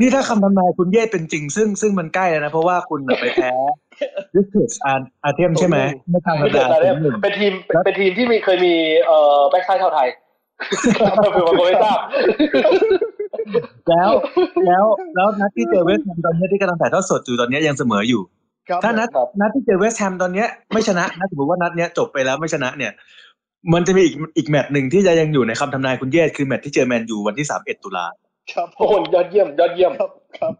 [0.00, 3.52] นี่ถ้าคำทำนายคุณเย่เป็นจริง ซึ่งซึ่งมันใกล้แล้วนะ เพราะว่าคุณน่ะไปแพ้
[4.34, 5.78] ดิสเทสอาร์อาเทมใช่ไหม
[6.10, 8.74] ไม่ทางธรรมไม่เดือดาดอะไรหนึ่งเป็นทีมเป็นเป็นทีมที่มีเคยมี
[9.06, 10.08] เอ่อแบ็กไซด์ชาวไทย
[11.32, 11.98] เผื่อคนไม่ทราบ
[13.88, 14.10] แล้ว
[14.66, 14.84] แล้ว
[15.16, 18.22] แล้วนัดที่เจอเวสต์แฮมตอนนี้ที่กำลังถ่ายทอดสดอยู่ตอนนี้ยังเสมออยู่
[18.68, 22.92] ครับถ้านัดครับนัดที่เจอเวสต์แฮมตอนเนี้ยไม่ชนะนะสมมติว่านัดเนี้ยจบไปแล้วไม่ชนะเนี่ย
[23.72, 28.06] มันจะมีอีกอีกแมตช์หนึ่งที่จะยังอยู่ในคำทำนายคุณเย่คือแมตช์ที่เจอแมนยูวันที่สามเอ็ดตุลา
[28.52, 30.52] ครับผมโอ้โหมยอดเยี่ยมยอดเยี่ยมครับครับ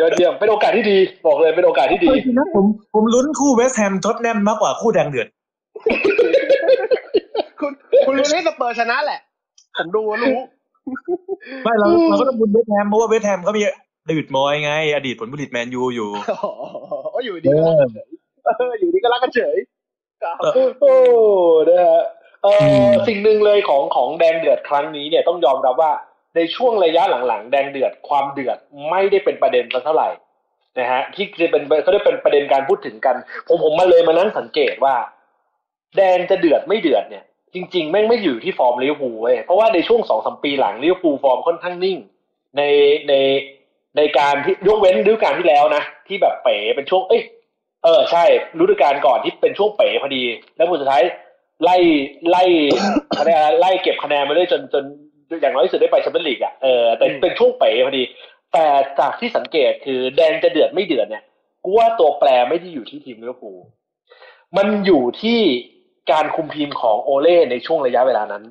[0.00, 5.28] ยอดเยี่ยมเป็นโอกาสที่ดี บอกเลยเป็นโอกาสที่ดีจริงๆนะผมผมลุ้นคู่เวสต์แฮมท็อตแนมมากกว่าคู่แดงเดือด
[7.60, 7.72] คุณ
[8.06, 9.20] คุณรู้นี่สเปอร์ชนะแหละ
[9.76, 10.38] ผมดูรู้
[11.64, 13.62] ไม่เราเราก็ต้องลุ้นเวสต์แฮมเพราะว่าเวสต์แฮมเขามี
[14.10, 16.10] ดืดมอยไง อดีตผลผลิตแมนยูอยู่
[16.42, 16.48] อ๋
[17.16, 18.08] ออยู่ดีก็รักกันเฉย
[18.58, 19.73] เอออยู่ดีก็รักกันเฉยครับ
[20.80, 20.94] โอ้
[21.68, 22.02] นะฮะ
[22.42, 22.48] เอ
[22.88, 25.92] อมสิ่งหนึ่งเลยของของแดงเดือดครั้งนี้เนี่ยต้องยอมรับว่า
[26.36, 28.58] ในช่วงระยะหลังๆ แดงเดือดความเดือด
[28.90, 30.08] ไม่ได้เป็นประเด็นสักเท่าไหร่
[30.78, 33.16] นะฮะที่จะเป็นเขาได้เป็นประเด็นการพูดถึงกัน
[33.48, 34.94] ผมผมมาเลยมานั่งสังเกตว่า
[35.96, 41.98] แดงจะเดือดไม่เดือดเนี่ย จริง ๆ แม่งไม่อยู่ที่ฟอร์มลิเวอร์พูลเว้ยเพราะว่าในช่วงสองสามปีหลังลิเวอร์พูลฟอร์มค่อนข้างนิ่ง
[42.56, 42.62] ใน
[43.08, 43.14] ใน
[43.96, 47.22] ในการที่ยกเว้นฤดูกาลที่แล้วนะ ที่แบบเป๋เป็นช่วงเอ้ย
[47.84, 48.24] เออใช่
[48.58, 50.22] ฤดูกาลก่อนที่เป็นช่วงเป๋พอดี
[50.56, 51.02] แล้วผลสุดท้าย
[51.64, 51.76] ไล่
[52.30, 52.44] ไล่
[53.18, 54.84] คะแนนไล่เก็บคะแนนมาได้จนจน
[55.40, 58.02] อย่างน้อยที่สุดได้ไปแชมเปี้ยนลีกอะเออแต่เป็นช่วงเป๋พอดี
[58.52, 58.66] แต่
[59.00, 61.24] จากที่สังเกตคือแดงจะเดือดไม่เดือดเนี่ย
[61.64, 63.58] กูว่าตัวแปรไม่ได้อยู่ที่ทีมลิเวอร์พูล
[64.56, 65.40] มันอยู่ที่
[66.12, 68.44] การคุมทีมของโอเล่ในช่วงระยะเวลานั้น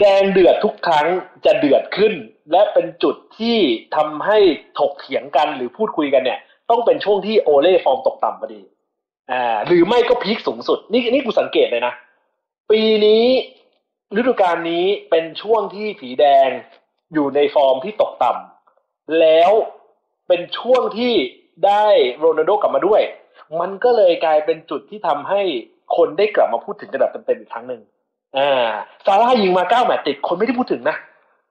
[0.00, 1.06] แดงเดือดทุกครั้ง
[1.44, 2.14] จะเดือดขึ้น
[2.52, 3.58] และเป็นจุดที่
[3.96, 4.38] ทำให้
[4.78, 6.38] ถกเถียงกันหรือพูดคุยกันเนี่ย
[6.70, 8.60] ต้องเป็นช่วงที่โอเล่ฟอร์มตกต่ำพอดี
[9.30, 11.92] อ่า หรือไม่ก็พีคสูงสุด นี่นี่กูสังเกตเลยนะ
[12.70, 13.24] ปีนี้
[14.16, 16.48] ฤดูกาลนี้เป็นช่วงที่ผีแดง
[17.12, 19.50] อยู่ในฟอร์มที่ตกต่ำแล้ว
[20.28, 21.12] เป็นช่วงที่
[21.66, 21.86] ได้
[22.18, 23.02] โรนัลโดกลับมาด้วย
[23.60, 25.40] มันก็เลยกลายเป็นจุดที่ทำให้
[25.96, 27.80] คนได้กลับมาพูดถึงกันแบบเต็มๆอีกครั้งหนึ่ง
[28.36, 28.68] อ่า
[29.06, 30.96] ซาร่ายิงมาเก้าแมตติดคนไม่ได้พูดถึงนะ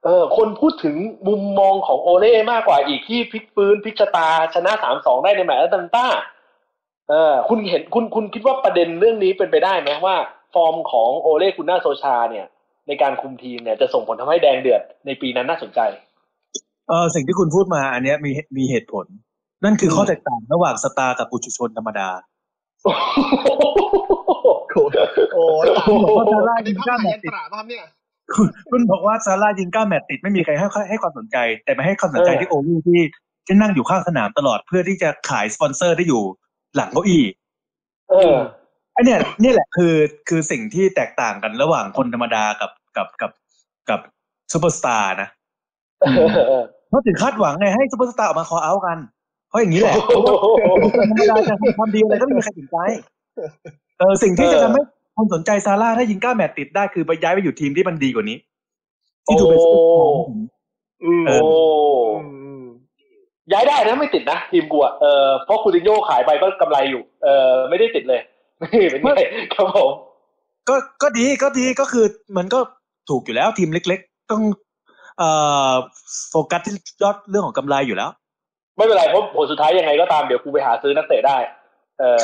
[0.04, 0.96] เออคนพูดถึง
[1.28, 6.06] มุมมองของโอเล่มากกว่าอีกที่พลิกฟื้นพลิกชะตาชนะสามสองได้ในแมตช์แอตแลนต้า
[7.08, 10.16] เออคุณเห็นคุณคุณคิดว่าประเด็นเรื่องนี้เป็นไปได้ไหมว่า
[10.54, 12.46] ฟอร์มของโอเล่คุณน่าโซชาเนี่ย
[12.86, 15.80] ในการคุมทีมเนี่ยจะส่งผลทำให้แดงเดือดในปีนั้นน่าสนใจ
[16.88, 19.06] เออสิ่งที่คุณพูดมาอันเนี้ยมีมีเหตุผล
[19.64, 22.08] นั่นคือข้อแตกต่างระหว่างสตาร์กับปุถุชนธรรมดา
[25.34, 27.84] โอ้ยคุณบอกว่าซาร่าอันยินี้งภาเก้าพแมยัตนช์ติดตราป่ะครับเนี่ย
[28.34, 33.00] คุณคุณบอกว่าซาร่ายิงเก้าแมตช์ติดไม่มีใครให้ให้ความสนใจ แต่มาให้ความสนใจเออที่โอเล่ที่
[33.46, 36.22] ที่นั่งอยู่ข้างสนามตลอดเพื่อที่จะขายสปอนเซอร์ที่อยู่
[36.76, 37.24] หลังเก้าอี้
[38.10, 38.34] เออ
[38.96, 39.94] อันเนี้ยนี่แหละคือ
[40.28, 43.30] คือสิ่งที่แตกต่างกันระหว่างคนธรรมดากับกับกับ
[43.90, 44.00] กับ
[44.52, 45.28] ซูเปอร์สตาร์นะ
[46.90, 48.98] เขาถึงคาดหวังไงให้ซูเปอร์สตาร์ออกมาคอเอากัน
[49.48, 50.34] เพราะอย่างนี้แหละเพราะว่า
[50.94, 52.76] คนธรรมดาจะทำความดีอะไรก็ไม่มีใครสนใจ
[53.98, 54.82] เออสิ่งที่จะทำให้
[55.18, 58.36] คนสนใจซาลาห์ถ้ายิงเก้าแมตช์ติดได้คือไปย้ายไปอยู่ทีมที่มันดีกว่านี้
[59.26, 60.24] ที่ดูเป็นซูเปอร์สตาร์
[61.04, 61.50] อืมเอโอ้
[62.06, 62.64] ออืม
[63.52, 68.20] ย้ายได้นะไม่ติดนะทีมกูอะเออเพราะคูตินโยขายไปก็กำไรอยู่ เออไม่ได้ติดเลย
[68.90, 69.22] เป็นไง
[69.54, 69.90] ครับผม
[70.68, 72.04] ก็ก็ดีก็ดีก็คือ
[72.36, 72.58] มันก็
[73.08, 74.42] ถูกอยู่แล้วทีมเล็ก ๆ ต้อง
[75.18, 75.30] เอ่
[75.70, 75.72] อ
[76.30, 78.10] โฟกัสที่ยอดเรื่องของกำไรอยู่แล้ว
[78.76, 81.38] ไม่เป็นไรเพราะผลสุดท้ายยังไงก็ตามเดี๋ยวกูไปหาซื้อนักเตะได้
[82.00, 82.18] เออ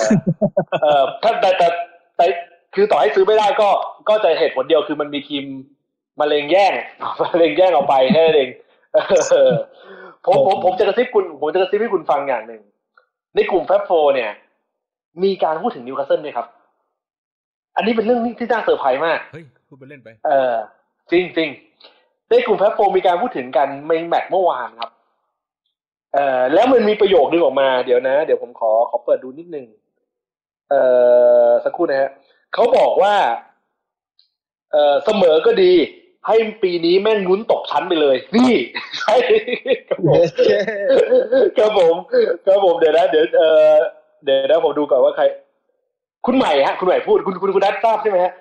[0.82, 1.68] เออถ้าแต่แต่
[2.16, 2.26] แต่
[2.74, 3.68] คือต่อให้ซื้อไม่ได้ก็
[4.08, 5.44] ก็จะเหตุผลเดียวคือมันมีทีม
[6.20, 6.72] มาเลงแย่ง
[7.22, 8.50] มาเลงแย่งเอาไปแค่นั้นเอง
[9.30, 9.52] เออ
[10.26, 12.62] ผมผมผมจะกระซิบคุณผมจะกระซิบให้คุณฟังอย่างหนึ่ง
[13.34, 14.30] ในกลุ่ม Fab Four เนี่ย
[15.22, 16.46] มีการพูดถึงนิวคาสเซิลไหมครับ
[17.76, 20.54] อันนี้เป็นเรื่องที่น่าเซอร์ไพรส์มาก เฮ้ยพูดไปเล่นไป เออ
[21.10, 21.48] จริงจริง
[22.28, 24.90] ในในกลุ่มแพลตฟอร์มมีการพูดถึงกันในแมตช์เมื่อวานครับ
[26.14, 29.66] เอ่อแล้วมันมีประโยคนึงออกมาเดี๋ยวนะ เดี๋ยวผมขอขอเปิดดูนิดนึง
[30.70, 30.80] เอ่
[31.46, 32.10] อสักครู่นะฮะ
[32.54, 33.14] เขาบอกว่า
[34.72, 35.72] เอ่อเสมอก็ดี
[36.28, 38.52] ให้ปีนี้แม่งลุ้นตกชั้นไปเลย นี่
[38.98, 39.14] ใช่
[39.88, 40.22] ครับผม
[41.58, 41.94] ครับผม
[42.46, 43.74] ครับผมเดี๋ยวนะเดี๋ยวเอ่อ
[44.24, 45.24] เดี๋ยวนะผมดูก่อนว่าใคร
[46.26, 48.32] คุณใหม่ฮะ คุณใหม่พูดคุณคุณคุณนัททราบใช่ไหมฮะ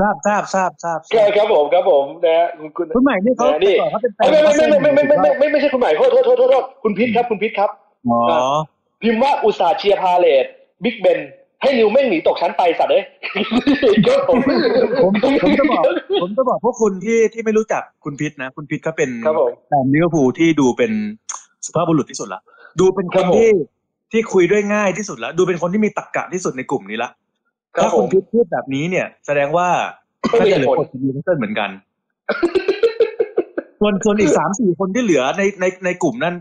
[0.00, 7.70] ทราบทราบทราบทราบครับครับผมครับผมนะฮะคุณคุณคุณใหม่นี่เขานี่ก่อนเขาเป็นแฟนไม่ไม่ไม่ไม่ไม่ไม่ไม่ไม่ไม่ใช่คุณใหม่โทษโทษโทษโทษโทษคุณพิษครับคุณพิษครับ
[8.10, 8.18] อ๋อ
[9.02, 10.44] พิมพ์ว่าอุตส่าห์เชียร์พาเลซ
[10.84, 11.18] บิ๊กเบน
[11.62, 13.04] ให้นิวแม่งหนีตกชั้นไปสัตว์เอ้ย
[14.06, 14.38] ครับผม
[15.02, 15.82] ผมผมจะบอก
[16.22, 20.92] ผมจะบอกพวกคุณที่ที่ไม่รู้จักคุณพิษนะ คุณพิษเขาเป็นครับผมแฟนลิเวอร์พูลที่ดูเป็น
[21.66, 22.40] สุภาพบุรุษที่สุดละ
[22.80, 23.50] ดูเป็นคครันบผมที่
[24.12, 27.10] ที่คุยด้วยง่ายที่สุดละดูเป็นคนที่มีตรรกะที่สุดในกลุ่มนี้ละ
[27.74, 29.68] ครับถ้าคุณผมพิษพูดแบบนี้เนี่ย แสดงว่า
[30.30, 31.70] ไม่มีน่าจะเหลือเหตุผลกดยูนิเซอร์เหมือนกัน
[33.80, 36.34] ส่วนส่วนอีกสามสี่คนที่เหลือในในในกลุ่มนั้น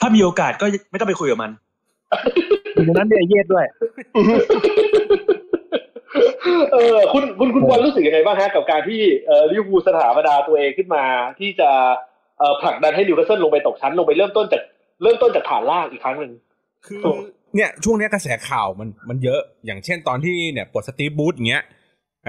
[0.00, 1.50] ถ้ามีโอกาสก็ไม่ต้องไปคุยกับมัน
[2.76, 3.66] ดังนั้นเดยเยดด้วย
[6.72, 11.04] เออคุณคุณคุณบอลรู้สึกยังไงบ้างฮะกับการที่เอ่อลิเวอร์พูลสถาปนาตัวเองขึ้นมา
[11.40, 11.70] ที่จะ
[12.38, 14.62] เอ่อผลักดันให้นิวคาสเซิลลงไปตกชั้นลงไปเริ่มต้นจาก
[15.02, 16.32] เริ่มต้นจากฐานล่างอีกครั้งหนึ่ง
[16.86, 17.02] คือ
[17.54, 21.64] เนี่ยช่วงเนี้ยกระแสข่าวมันมันเยอะ อย่างเช่นตอนที่เนี่ยปลดสตีฟ บรูซอย่างเงี้ย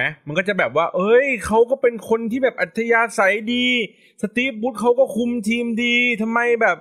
[0.02, 3.66] นะมันก็จะแบบว่า เอ้ยเขาก็เป็นคนที่แบบอัธยาศัยดี
[4.22, 6.78] สตีฟ บรูซเขาก็คุมทีมดีทำไมแบบ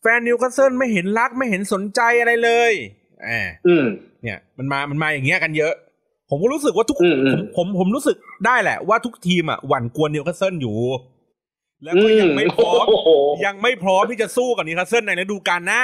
[0.00, 2.72] แฟนนิวคาสเซิลไม่เห็นรักไม่เห็นสนใจอะไรเลย
[3.26, 3.84] อ่าอืม
[4.22, 5.74] เนี่ย มันมามันมาอย่างเงี้ยกันเยอะ
[6.30, 10.76] ผมก็รู้สึกว่าทุกอืมอืมผมผมผมรู้สึกได้แหละว่าทุกทีมอะหวั่นกลัวนิวคาสเซิลอยู่
[11.84, 13.08] แล้วก็ยังไม่พร้อมโอ้โห
[13.46, 15.82] ยังไม่พร้อมที่จะสู้กับนิวคาสเซิลในฤดูกาลหน้า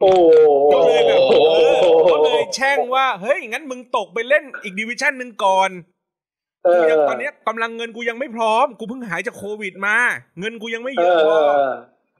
[0.00, 0.22] โอ้โห
[0.72, 5.70] ก็เลยแบบเออก็เลยแช่งว่าเฮ้ยงั้นมึงตกไปเล่นอีกดิวิชั่นหนึ่งก่อน
[6.64, 9.96] เอกูอยังตอนเนี้ยกำลังเงินกูยังไม่พร้อม กูเพิ่งหายจากโควิดมา
[10.38, 11.38] เงินกูยังไม่เอเยอะอพอ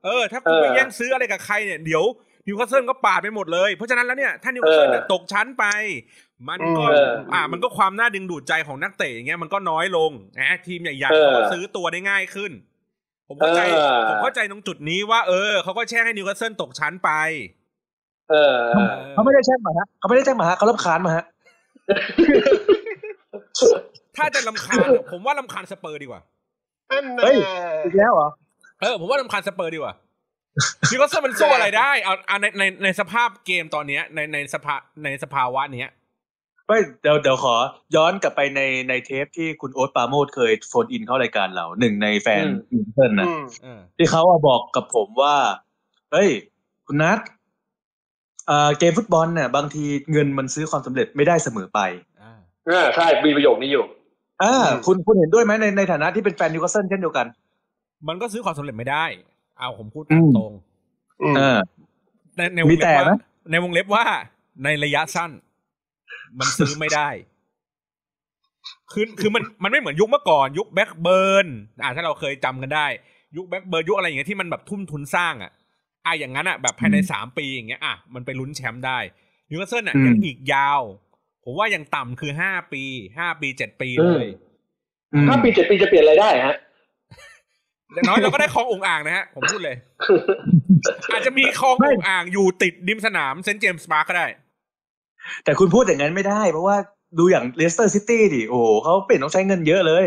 [0.04, 2.04] เออถ้ากูเออไปแย่งซื้ออะไรกับใครเนี่ยเดี๋ยว
[2.46, 5.64] นิวคาสเซิลก็ปาดไปหมดเลย เพราะฉะนั้นแล้วเนี่ยถ้านิวคาสเซิลเนี่ยเออตกชั้นไป
[6.48, 12.52] มันก็เอออ่ามันก็ความน่าดึงดูดใจของนักเตะอย่างเงี้ยมันก็น้อยลงนะทีมใหญ่ๆเออเขาก็ซื้อตัวได้ง่ายขึ้น
[13.28, 17.10] ผมเข้าใจเออผมเข้าใจตรงจุดนี้ว่า เออเขาก็แช่งให้นิวคาสเซิลตกชั้นไป
[18.30, 18.56] เออ
[19.12, 21.24] เขาไม่ได้แจ้งมาฮะเขาไม่ได้แจ้งมาฮะเขารำคาญมาฮะ
[24.16, 26.22] ถ้าจะรำคาญอะผมว่ารำคาญสเปอร์ดีกว่า
[26.90, 27.34] อันเฮ้น่ะย
[27.84, 28.28] อีกแล้วเหรอ
[28.84, 29.94] เออผมว่ารำคาญสเปอร์ดีกว่า
[30.90, 35.92] นิวคาสเซิลมันสู้อะไรได้เอาเอาในในในสภาพเกมตอนเนี้ย ในในสภาในสภาวะเนี้ย
[36.66, 37.54] ไม่เดี๋ยวเดี๋ยวขอ
[37.96, 45.36] ย้อนกลับไปในในเทปที่คุณโอ๊ตปราโมดเคยโฟนอินเข้ารายการเราหนึ่งในแฟนอืมมินเทิลนะอืมเออที่เขาอะบอกกับผมว่า
[46.12, 46.28] เฮ้ย
[46.86, 47.18] คุณนัท
[48.46, 51.80] เอ่อเกมฟุตบอลเนี่ยบางทีเงินมันซื้อความสำเร็จไม่ได้เสมอไป
[52.20, 52.32] อ่า
[52.68, 53.84] อ่าใช่มีประโยคนี้อยู่
[54.42, 57.26] อ่าอืมคุณคุณเห็นด้วยไหมในในฐานะที่เป็นแฟนนิวคาสเซิลเช่นเดียวกัน
[58.08, 59.04] มันก็ซื้อความสำเร็จไม่ได้
[59.58, 60.52] เอาผมพูดอืตามมตรง
[61.22, 61.58] อืมอ่า
[62.36, 63.08] ในในวงมีเล็แต่บไหมว่า
[63.50, 64.04] ในวงเล็บว่า
[64.64, 65.30] ในระยะสั้น
[66.38, 67.08] มันซื้อไม่ได้
[68.92, 71.46] คือคือมันมันไม่เหมือนยุคเมื่อก่อน ยุคแบล็กเบิร์น
[71.82, 72.86] อ่าถ้าเราเคยจำกันได้
[73.36, 75.52] ยุคแบล็กเบิร์นยุคอะไรอย่างเงี้ยที่มันแบบทุ่มทุนสร้างอะ
[76.06, 78.98] อะอย่างนั้นอะแบบภายในอืมสามปีอย่างเงี้ยอะมันไปลุ้นแชมป์ได้
[79.50, 80.80] นิวคาสเซิลอะอืมยังอีกยาว
[81.44, 82.82] ผมว่ายังต่ำคือห้าปี
[83.18, 84.26] ห้าปีเจ็ดปีเลย
[85.14, 86.56] อืมห้าปีเจ็ดปีจะเปลี่ยนอะไรได้ฮะ
[87.94, 89.76] อย่างน้อยเราก็ได้คลองโอ่งอ่างนะฮะ ผมพูดเลย
[91.12, 94.26] อาจจะมีคลองโอ่งอ่างอยู่ติดริมสนามเซนต์เจมส์พาร์คก็ได้
[95.44, 96.76] แต่คุณพูดอย่างนั้นไม่ได้ เพราะว่า
[97.18, 100.04] ดูอย่างเลสเตอร์ซิตี้ดิโอ้โหเขาเปลี่ยนต้องใช้เงินเยอะเลย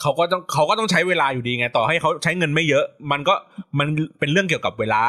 [0.00, 3.34] เขาก็ต้องเขาก็ต้องใช้เวลาอยู่ดีไง ต่อให้เขาใช้เงินไม่เยอะ มันก็
[3.78, 3.86] มัน
[4.18, 5.02] เป็นเรื่องเกี่ยวกับเวลา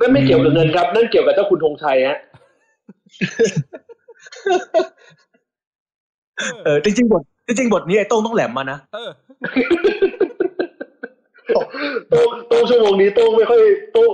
[0.00, 2.18] นั่นไม่เกี่ยวกับเงินครับ นั่นเกี่ยวกับเจ้าคุณธงชัยฮะ
[6.64, 9.10] เออจริงๆบทจริงๆบทนี้ไอ้โต้งต้องแหลมมานะเออ
[12.10, 14.10] โต้งโต้งชั่วโมงนี้โต้งไม่ค่อยโต้ง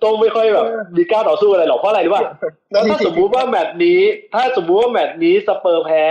[0.00, 2.22] โต้งไม่ค่อยแบบมีกล้าต่อสู้อะไรหรอกเพราะอะไรรู้ป่ะ
[2.72, 4.00] แล้วถ้าสมมุติว่าแมตช์นี้
[4.34, 6.04] ถ้าสมมุติว่าแมตช์นี้สเปอร์แพ้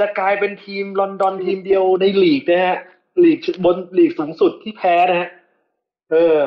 [0.00, 2.78] จะกลายเป็นทีมลอนดอนทีมเดียวในลีกนะฮะ
[3.24, 5.28] ลีกบนลีกสูงสุดที่แพ้นะฮะ
[6.12, 6.38] เออ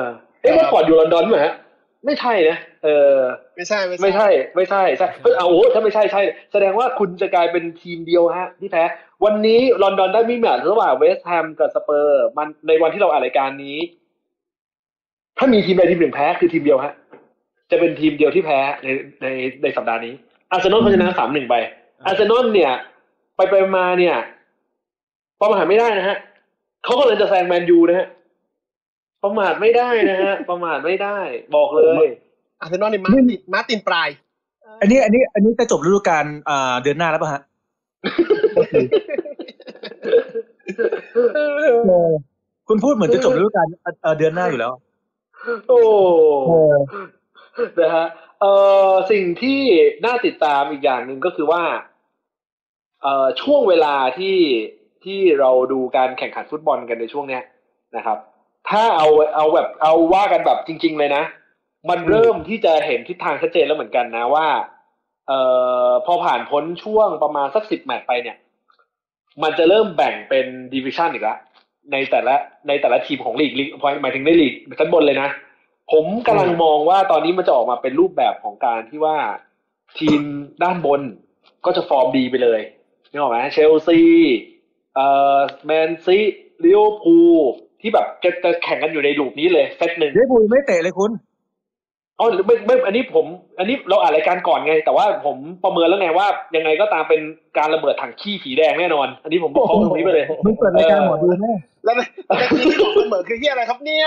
[0.42, 1.54] เอ๊ะเมื่อก่อนอยู่ลอนดอนไหมฮะ
[2.06, 3.16] ไม่ใช่นะเออ
[3.56, 8.84] ไม่ใช่ไม่ไม่ใช่ไม่ใช่ใช่เฮ้ยเอาโอ้โหถ้าไม่ใช่ใช่ แสดงว่าคุณจะกลายเป็นทีมเดียวฮะที่แพ้
[9.24, 13.78] วันนี้ลอนดอนได้มีแมตช์ระหว่างเวสต์แฮมกับสเปอร์ มันในวันที่เราอัดรายการนี้
[15.38, 16.94] ถ้ามีทีมใดทีมหนึ่งแพ้คือทีมเดียวฮะ
[17.70, 18.88] จะเป็นทีมเดียวที่แพ้ใน
[19.22, 19.26] ใน
[19.62, 20.14] ในสัปดาห์นี้
[20.50, 21.54] อาร์เซนอลเขาชนะสามหนึ่งไป
[22.06, 22.72] อาร์เซนอลเนี่ย
[23.36, 24.16] ไปไปมาเนี่ย
[25.40, 26.16] ประมาทไม่ได้นะฮะ
[26.84, 28.06] เขาก็เลยจะแซงแมนยูนะฮะ
[29.24, 31.18] ประมาทไม่ได้นะฮะ ประมาทไม่ได้
[31.56, 32.06] บอกเลย
[32.60, 34.08] อาร์เซนอลนี่มาร์ตินมาร์ตินปลาย
[34.80, 37.42] อันนี้อันนี้ อันนี้จะจบฤดูกาลอ่าเดือนหน้าแล้วป่ะฮะ
[42.68, 43.66] คุณพูดเหมือนจะจบฤดูกาล
[44.18, 44.72] เดือนหน้าอยู่แล้ว
[45.68, 45.80] โอ้
[47.80, 48.06] นะฮะ
[48.40, 48.44] เอ
[48.90, 49.60] อสิ่งที่
[50.04, 51.62] น่าติดตามอีกอย่างหนึ่งก็คือว่า
[53.02, 54.36] เออช่วงเวลาที่
[55.04, 57.42] ที่เราดูการแข่งขันฟุตบอลกันในช่วงเนี้ย
[57.96, 58.18] นะครับ
[58.70, 61.24] ถ้าเอาเอาแบบเอาว่ากันแบบจริง ๆ เลยนะ
[61.90, 64.46] มันเริ่มที่จะเห็นทิศทางชัดเจนแล้วเหมือนกันนะว่า
[65.28, 65.32] เอ
[65.88, 68.36] อพอผ่านพ้นช่วงประมาณสักสิบแมตช์ไปเนี่ย
[69.42, 71.38] มันจะเริ่มแบ่งเป็นดิวิชันอีกแล้ว
[71.92, 72.34] ในแต่ละ
[72.68, 73.68] ในแต่ละทีมของลีกลีก
[74.02, 75.28] หมายถึงในลีกชั้นบนเลยนะ
[75.92, 79.16] ผมกำลังมองว่าตอนนี้มันจะออกมาเป็นรูปแบบของการที่ว่า
[79.98, 80.20] ทีม
[80.62, 81.00] ด้านบน
[81.64, 82.60] ก็จะฟอร์มดีไปเลย
[83.10, 84.00] นึกออกไหมเชลซี
[84.94, 86.18] เอ่อแมนซี
[86.64, 87.38] ลิเวอร์พูล
[87.80, 91.12] ที่แบบจะจะแข่งกันอยู่ใน loop นี้เลยเซตหนึ่งเดบุยไม่เตะเลยคุณ
[92.20, 93.26] อ๋อไม่ไม่อันนี้ผม
[93.58, 96.26] อันนี้เราอัดรายการก่อนไง แต่ว่าผมประเมินแล้วไงว่า
[96.56, 97.20] ยังไงก็ตามเป็น
[97.58, 101.54] การระเบิดถังขี้สีแดงแน่นอน อันนี้ผมบอกข้อตรงนี้ไปเลยมึงเปิดรายการหมอดูแน่
[101.84, 102.06] แล้วแล้ว
[102.66, 104.06] ที่บอกเสมอคือเฮียอะไรครับเนี่ย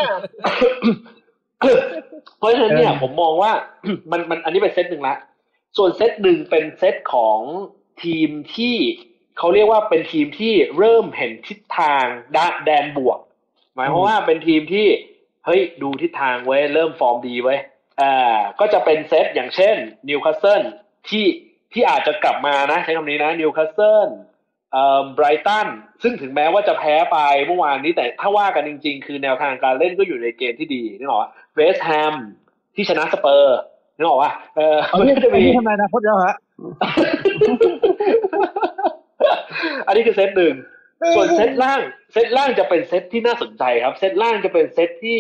[2.40, 3.52] เพราะฉะนั้นเนี่ยเออผมมองว่า
[4.12, 5.16] มันมันอันนี้เป็นเซตหนึ่งละ
[5.78, 7.40] ส่วนเซตหนึ่งเป็นเซตของ
[8.04, 8.76] ทีมที่
[9.38, 12.04] เขาเรียกว่าเป็นทีมที่เริ่มเห็นทิศทาง
[12.38, 13.20] ด้านด้านบวก
[13.76, 14.88] หมายความว่าเป็นทีมที่
[15.46, 17.60] เฮ้ยดูทิศทางเว้ยเริ่มฟอร์มดีเว้ย
[18.02, 19.76] อ่าก็จะเป็นเซตอย่างเช่น
[20.10, 20.62] นิวคาสเซิล
[21.10, 21.26] ที่
[21.74, 24.10] ที่อาจจะกลับมานะ ใช้คำนี้นะนิวคาสเซิล
[24.72, 25.68] เอ่อไบรตัน
[26.04, 32.16] ซึ่งถึงแม้ว่าจะแพ้ไปเมื่อวานนี้แต่ถ้าว่ากันจริง ๆ คือแนวทางการเล่นก็อยู่ในเกณฑ์ที่ดีนึกออกปะเวสต์แฮม
[32.76, 33.58] ที่ชนะสเปอร์
[33.98, 36.36] นึกออกปะเออเอามันเรื่องก็จะอันมีนี้ทำไมนะพจน์แล้วฮะ
[39.88, 40.54] อันนี้คือเซตหนึ่ง
[41.16, 41.82] ส่วนเซตล่าง
[42.14, 45.20] เซตล่างจะเป็นเซตที่น่าสนใจครับ เซตล่างจะเป็นเซตที่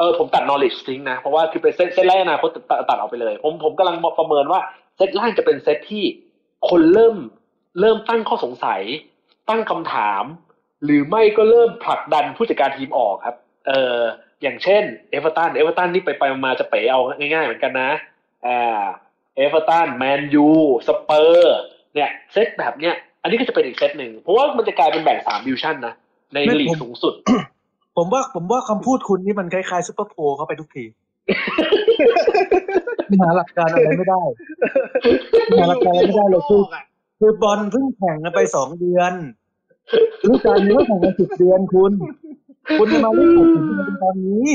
[0.00, 4.60] เออผมตัด knowledge ทิ้งนะ เพราะว่าคือเป็นเซตเซตไร้อนาคตตัดตัดออกไปเลย ผมผมกำลังประเมินว่า
[4.96, 6.04] เซตล่างจะเป็นเซตที่
[6.68, 7.16] คนเริ่ม
[7.80, 8.80] เริ่มตั้งข้อสงสัย
[9.48, 10.24] ตั้งคำถาม
[10.84, 13.36] หรือไม่ก็เริ่มผลักดันผู้จัดการทีมออกครับ
[13.68, 14.00] เออ
[14.42, 17.90] อย่างเช่นเอเวอร์ตันเอเวอร์ตันนี่ไปไปมาจะเป๋เอาง่ายๆเหมือนกันนะ
[18.46, 18.84] อ่า
[19.36, 20.48] เอเวอร์ตันแมนยู
[20.88, 21.56] สเปอร์
[21.94, 25.94] เนี่ยเซตแบบเนี้ยอันนี้ก็จะเป็นอีกเซตหนึ่งเพราะว่ามันจะกลายเป็นแบ่งสามดิวิชั่นนะ
[26.34, 27.14] ในลีกสูงสุด
[27.96, 30.84] ผมว่าผมว่าคำพูดคุณนี่มันคล้ายๆซุปเปอร์โพลเข้าไปทุกที
[33.20, 34.22] หาหลักการอะไรไม่ได้
[35.58, 36.62] หาหลักการอะไรไม่ได้เลยคือ
[37.18, 39.12] คือบอลเพิ่งแข่งกันไปสองเดือน
[40.24, 41.92] ฤดูกาลนี้ก็แข่งกันสิบเดือนคุณ
[42.78, 44.48] คุณจะมาเล่นตัดสินกันเป็นตอนนี้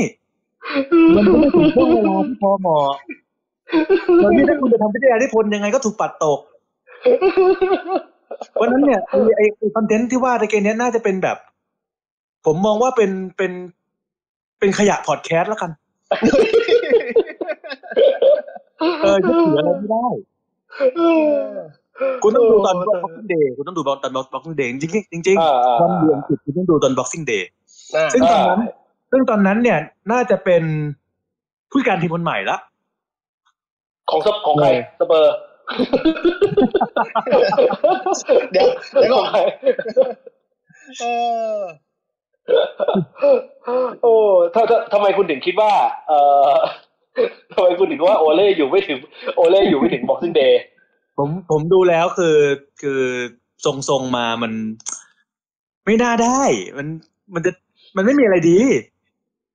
[1.14, 2.94] มันก็ไม่ถึงช่วงเวลาที่พอเหมาะ
[4.22, 6.40] ตอนนี้ถ้าคุณจะทำพิธีนิพนธ์ยังไงก็ถูกปัดตก
[8.52, 11.36] เพราะฉะนั้นเนี่ยไอ้ไอ้ไอ้คอนเทนต์ที่ว่าในเกมเนี้ยน่าจะเป็นแบบ
[12.46, 13.52] ผมมองว่าเป็นเป็น
[14.58, 15.70] เป็นขยะพอดแคสต์แล้วกัน
[19.02, 20.06] เออจะเหลืออะไรไม่ได้
[22.22, 24.88] คุณต้องดูตอน Boxing Day คุณต้องดูตอน Boxing Day จริ
[25.20, 27.42] งๆจริงอ่าอ่าๆวันเดือนสิบคุณต้องดูตอน Boxing Day
[27.96, 28.60] อ่าซึ่งตอนนั้น
[29.10, 29.78] ซึ่งตอนนั้นเนี่ย
[30.12, 30.62] น่าจะเป็น
[31.70, 32.56] ผู้จัดการทีมคนใหม่ละ
[34.10, 34.68] ของสเปของใคร
[35.00, 35.34] สเปอร์
[38.52, 39.40] เดี๋ยวเดี๋ยวขก่อองนใคร
[41.00, 41.04] เอ
[41.56, 41.60] อ
[44.02, 44.14] โอ้
[44.54, 45.72] ถ้าถ้าทำไมคุณถึงคิดว่า
[46.08, 46.18] เอ่
[46.50, 46.52] อ
[47.52, 48.98] ทำไมคุณถึงว่าโอเล่อยู่ไม่ถึง
[49.34, 50.62] โอเล่อยู่ไม่ถึงบ็อกซิ่งเดย์
[51.18, 52.38] ผมผมดูแล้วคือ
[52.82, 53.02] คือ
[53.64, 54.52] ทรงทรงๆมามัน
[55.84, 56.40] ไม่น่าได้
[56.78, 56.86] มัน
[57.34, 57.50] มันจะ
[57.96, 58.58] มันไม่มีอะไรดี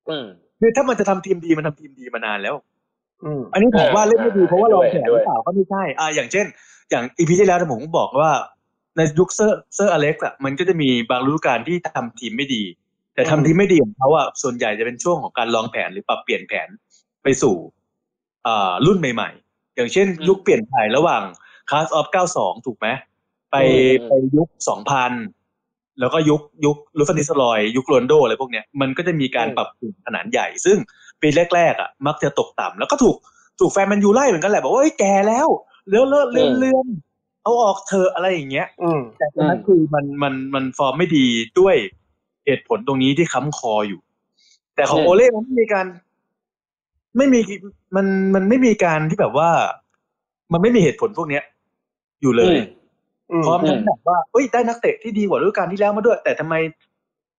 [0.10, 0.25] อืม
[0.60, 2.56] คือถ้ามันจะทำทีมดีมันทำทีมดีมานานแล้ว
[3.23, 6.45] อืมอันนี้ผมว่าเล่นไม่ดีเออเพราะว่าลองแผนด้หวยรือเปล่าก็ไม่ใช่อ่าอย่างเช่น
[6.89, 8.32] อย่าง EP ที่แล้วผมก็บอกว่า
[8.97, 12.63] ในยุคเซอร์เซอร์อเล็กซ์อะมันก็จะมีบางฤดูกาลที่ทำทีมไม่ดี
[13.13, 16.67] แต่ทำทีมไม่ดีของเขาอะส่วนใหญ่จะเป็นช่วงของการลองแผนหรือปรับเปลี่ยนแผน
[17.24, 17.56] ไปสู่
[18.47, 21.24] อ่ารุ่นใหม่ ๆ อย่างเช่น ยุคเปลี่ยนถ่ายระหว่าง
[21.69, 22.88] Class of 92 ถูกไหม
[23.52, 24.50] ไปอืมไปยุค
[25.24, 30.78] 2000 แล้วก็ยุคยุครุดฟานนิสเตลรอย ยุคโรนลโดอะไรพวกเนี้ยมันก็จะมีการปรับเปลี่ยนขนาดใหญ่ ซึ่ง
[31.21, 33.15] ปีแรก ๆ อะ มักจะตกต่ำแล้วก็ถูก
[33.60, 35.47] ถูกแฟนแมันยูไล่เหมือนกันแหละ บอกว่าเอ้ยแก่แล้ว
[35.89, 36.88] เลื่อนเลื่อนเลื่อนเลื่อน
[37.43, 41.26] เอาออกเธอะอะไรอย่างเงี้ยอืมแต่ตอนนั้นคือมันมันมันฟอร์มไม่ดี
[41.60, 41.76] ด้วย
[42.45, 43.99] เหตุผลตรงนี้ที่ค้ำคออยู่
[44.75, 45.86] แต่ของอืมโอเล่มันไม่มีการ
[47.17, 47.39] ไม่มี
[47.95, 49.49] มันมันไม่มีการที่แบบว่า
[50.54, 51.43] มันไม่มีเหตุผลพวกเนี้ย
[52.21, 52.56] อยู่เลย
[53.32, 56.56] อืมพร้อมทั้งแบบว่าเอ้ยได้นักเตะที่ดีกว่าฤดูกาลที่แล้วมาด้วย แต่ทำไม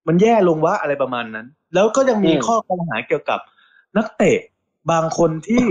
[0.07, 3.41] มันแย่ลงวะอะไรประมาณนั้น แล้วก็ยังมีอืมข้อปัญหาเกี่ยวกับ
[3.97, 4.39] นักเตะ
[4.91, 5.65] บางคนที่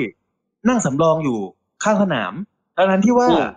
[0.69, 1.39] นั่งสำรองอยู่
[1.83, 2.33] ข้างสนาม
[2.77, 3.47] ทั้งนั้นที่ว่าอืม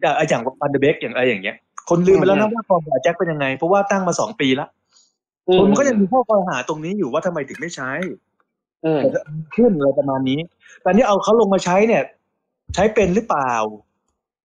[0.00, 1.56] อย่างอย่างฟันเดเบกอย่างอะไรอย่างเงี้ย
[1.88, 4.66] คนลืมไปแล้วอืนะมว่าฟอร์มของแจ็คเป็นยังไง เพราะว่าตั้งมาสองปีละ
[5.58, 7.90] คนก็ยังมีข้อปัญหาตรงนี้อยู่ว่าทำไมถึงไม่ใช้
[8.84, 9.00] อืม
[9.54, 10.40] ขึ้นอะไรประมาณนี้
[10.82, 12.02] แต่นี่เอาเขาลงมาใช้เนี่ย
[12.74, 13.52] ใช้เป็นหรือเปล่า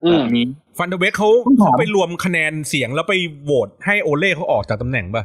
[0.05, 0.45] อืแบมบนี้
[0.77, 5.23] ฟันเดอร์เบกเขาผมถามเขาไปรวมคะแนนเสียงแล้วไปโหวตให้โอเล่เขาออกจากตำแหน่งป่ะ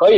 [0.00, 0.16] เฮ้ย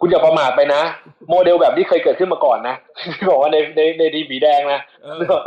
[0.00, 0.82] คุณอย่าประมาทไปนะ
[1.30, 2.74] โมเดลแบบนี้เคยเกิดขึ้นมาก่อนนะ
[3.16, 5.08] ที่บอกว่าในในในทีมผีแดงนะเอ
[5.40, 5.42] อ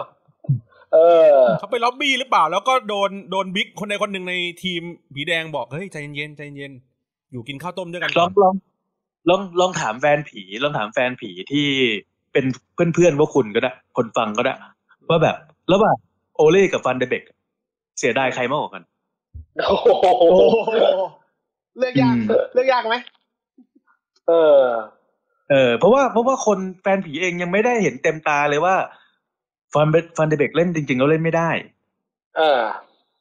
[0.93, 0.97] เอ
[1.31, 4.81] อเขาไปล็อบบี้หรือเปล่า แล้วก็โดนโดนบิ๊กคนใดคนหนึ่งในทีม
[5.15, 6.71] ผีแดงบอกเฮ้ยใจเย็นๆใจเย็น
[7.31, 8.53] อยู่กินข้าวต้มด้วยกันลก่อองนลอง
[9.29, 11.67] ลองลองถามแฟนผีลองถามแฟนผีที่
[12.33, 12.45] เป็น
[12.93, 14.53] เพื่อนๆว่าคุณก็ได้ คนฟังก็ได้
[15.09, 15.37] ว่าแบบ
[15.73, 15.95] ระหว่าง
[16.35, 17.23] โอเล่กับฟันเดเบก
[17.99, 18.83] เสียดายใครมากกว่ากัน
[19.67, 19.87] โอ้โห
[20.19, 20.41] โอ้โห
[21.77, 22.95] เลือกยากอืมเลือกยากไหม
[24.27, 24.63] เออ
[25.51, 28.75] เออ เพราะว่าเพราะว่าคนแฟนผีเองยังไม่ได้เห็นเต็มตาเลยว่า
[29.73, 29.87] ฟัน
[30.17, 31.49] ฟันเดเบกเล่นจริงๆแล้วเล่นไม่ได้
[32.37, 32.61] เออ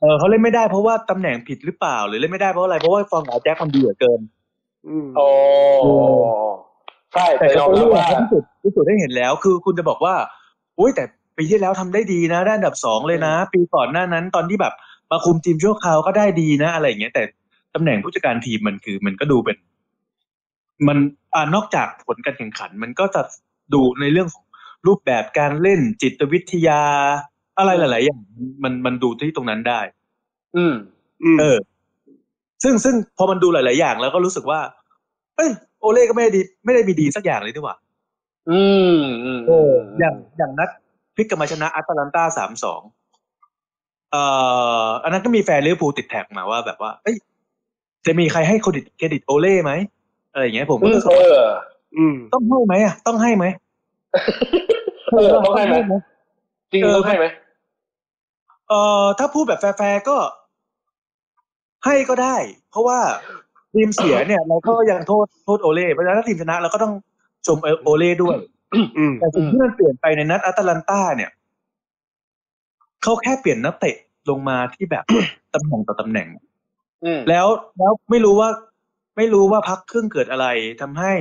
[0.01, 4.21] เออเขาเล่นไม่ได้เพราะว่าตำแหน่งผิดหรือเปล่า หรือเล่นไม่ได้เพราะอะไรเพราะว่าฟองหาแจ็คมันดีเหลือเกิน
[4.89, 5.27] อืมโอ้
[7.13, 10.15] ใช่แต่แต่ยก็อมเลืรับอกว่าที่สุดที่สุดได้เห็นแล้ว คือคุณจะบอกว่า
[10.79, 11.05] อุ้ยแต่
[11.37, 14.75] ปีที่แล้วทำได้ดีนะได้อันดับสองเลยนะ ปีก่อนหน้านั้น ตอนที่แบบ
[15.11, 17.23] มาคุมทีมชั่วคราวก็ได้ดีนะอะไรอย่างเงี้ยแต่
[17.75, 19.57] ตำแหน่งผู้จัดการทีมมันคือ มันก็ดูเป็น
[20.89, 20.99] มัน
[21.35, 23.23] อ่านอกจากผลการแข่งขัน มันก็จะ
[23.75, 24.45] ดูในเรื่องของ
[24.87, 26.83] รูปแบบการเล่นจิตวิทยา
[27.59, 28.21] อะไรหลาย ๆ อย่าง
[28.65, 29.81] มันมันดูที่ตรงนั้นได้
[30.57, 30.75] อืม
[31.25, 31.59] อืมเออ
[32.63, 34.61] ซึ่งซึ่งพอมันดูหลาย ๆ อย่าง แล้วก็รู้สึกว่า
[35.37, 37.77] เอ้ยโอเล่ก็ไม่ได้ดี ไม่ได้มีดีสักอย่างเลยดีกว่า
[38.51, 38.61] อื
[38.99, 40.69] มอืมเอออย่างอย่างนัด
[41.17, 42.81] พลิกกลับมาชนะอัตแลนตาสามสอง
[44.13, 44.23] เอ่
[44.87, 47.17] ออันนั้นก็มีแฟนลิเวอร์พูลติดแท็กมาว่าแบบว่า เอ้ย
[48.07, 49.73] จะมีใครให้เครดิตเครดิตโอเล่ไหม
[50.33, 51.47] อะไรอย่างเงี้ยผมก็อืมรู้สึกเอว่าอ
[51.97, 53.45] อืมต้องให้ไหมอะต้องให้ไหม
[55.11, 55.77] เออต้องให้ไหม
[56.73, 57.27] จริงต้องให้ไหม
[58.69, 60.17] เอ่อถ้าพูดแบบแฟร์ๆก็
[61.85, 62.37] ให้ก็ได้
[62.71, 62.99] เพราะว่า
[63.73, 66.93] ทีมเสียเนี่ย เราก็ยังโทษโทษโอเล่เพราะฉะนั้นถ้าทีมชนะเราก็ต้อง
[67.47, 68.37] ชมโอเล่ด้วย
[68.99, 71.31] อืมแต่สิ่งที่มันเปลี่ยนไปในนัดอัตแลนตาเนี่ย
[73.03, 73.97] เขาแค่เปลี่ยนนักเตะ
[74.31, 75.05] ลงมาที่แบบ
[75.55, 76.29] ตำแหน่งต่อตำแหน่ง
[77.05, 77.47] อืมแล้ว
[77.79, 78.49] แล้วไม่รู้ว่า
[79.17, 80.47] ไม่รู้ว่าพักครึ่งเกิดอะไร
[80.81, 81.13] ทำให้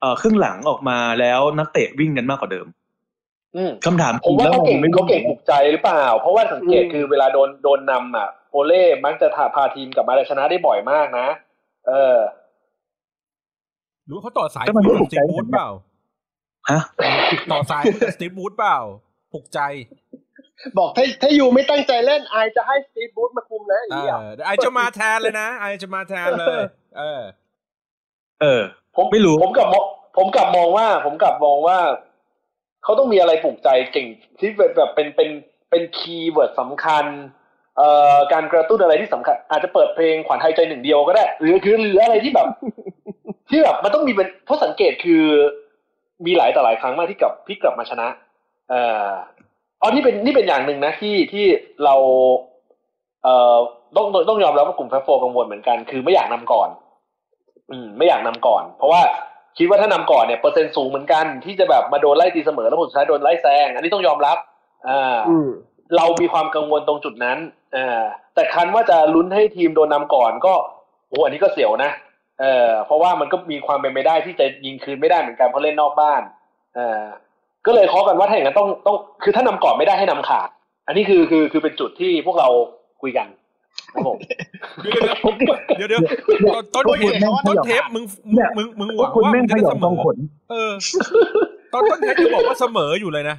[0.00, 2.79] เอ่อครึ่งหลังออกมาแล้วนักเตะวิ่งกันมากกว่าเดิมอืม
[3.86, 11.26] คำถามผมว่าแล้วเขานเก่งไม่เขาเก่งปลุกใจหรือเปล่า เพราะว่าสังเกตคือเวลาโดนโดนนำอะโอเล่มักจะพาทีมกลับมาชนะได้บ่อยมากนะ
[11.88, 12.18] เออ
[14.04, 15.68] หรือว่าเขาต่อสายก็มันไม่คุยถูกับกสตีใจฟบูธเปล่า
[16.70, 16.80] ฮะ
[17.52, 18.78] ต่อสายคุยกับสตีฟบูธเปล่า
[19.32, 19.60] ปลุกใจ
[20.78, 26.58] บอกถ้าถ้ายูไม่ตั้งใจเล่นไอจะให้สตีฟบูธมาคุมนะอย่างเอเงี้ยอไอจะมาแทนเลยนะไอจะมาแทนเลย
[26.98, 27.22] เออ
[28.42, 28.62] เออ
[28.96, 29.84] ผมไม่รู้ผมกลับมอง
[30.16, 31.78] ผมกลับมองว่า ผมกลับมองว่า
[32.84, 34.06] เขาต้องมีอะไรปลุกใจเก่ง
[34.38, 35.30] ที่แบบแบบเป็นเป็น
[35.70, 37.04] เป็น keyword สำคัญ
[37.76, 42.48] เอ่อการกระตุ้นอะไรที่สำคัญ อาจจะเปิดเพลงขวัญไทยใจหนึ่งเดียวก็ได้ หรือคือหรืออะไรที่แบบ
[43.50, 45.24] ที่แบบมันต้องมีเป็นเพราะสังเกตคือ
[46.26, 48.08] มีหลายต่อหลายครั้งมากที่กลับที่กลับมาชนะ
[48.70, 49.10] เอ่อ
[49.80, 51.44] อ๋อนี่เป็นนี่เป็นอย่างหนึ่งนะที่ที่
[51.84, 51.94] เรา
[53.22, 53.56] เอ่อ
[53.96, 56.68] ต้องต้องยอมรับว่ากลุ่มแฟโฟกังวลเหมือนกัน คือไม่อยากนำก่อน
[57.70, 59.00] อืม ไม่อยากนำก่อน เพราะว่า
[59.58, 64.38] คิดว่าถ้านำก่อนเนี่ยเปอร์เซ็นต์สูงเหมือนกัน ที่จะแบบมาโดนไล่ตีเสมอแล้วผลสุดท้ายโดนไล่แซง อันนี้ต้องยอมรับ
[64.88, 65.48] อ่าอืม
[65.96, 67.38] เรามีความกังวลตรงจุดนั้น
[67.76, 68.02] อ่า
[68.34, 70.54] แต่คันว่าจะลุ้นให้ทีมโดนนำก่อนก็
[71.08, 71.90] โอ้อันนี้ก็เสียวนะ
[72.40, 76.22] เออเพราะว่ามันก็มีความเป็นไปได้ที่จะยิงคืนไม่ได้เหมือนกันเพราะเล่นนอกบ้าน
[76.74, 77.04] เออ
[77.66, 80.48] ก็เลยเคาะกันว่าถ้าอย่างนั้นต้องต้องคือถ้านำก่อนไม่ได้ให้นำขาด
[80.86, 82.48] อันนี้คือคือคือเป็นจุดที่พวกเรา
[83.02, 83.26] คุยกัน
[83.94, 84.16] ครับผม
[85.76, 88.04] เดี๋ยวเดี๋ยวเดี๋ยวต้นโอ้ยเทปเดี๋ยวต้นเทปมึง
[88.58, 90.16] มึงมึงมึงหวังคุณว่าแม่มึงงขจะได้ยเสองมทองอขน
[90.50, 90.72] เออ
[91.72, 93.36] ตอนต้นเทปจะบอกว่าเสมออยู่เลยนะ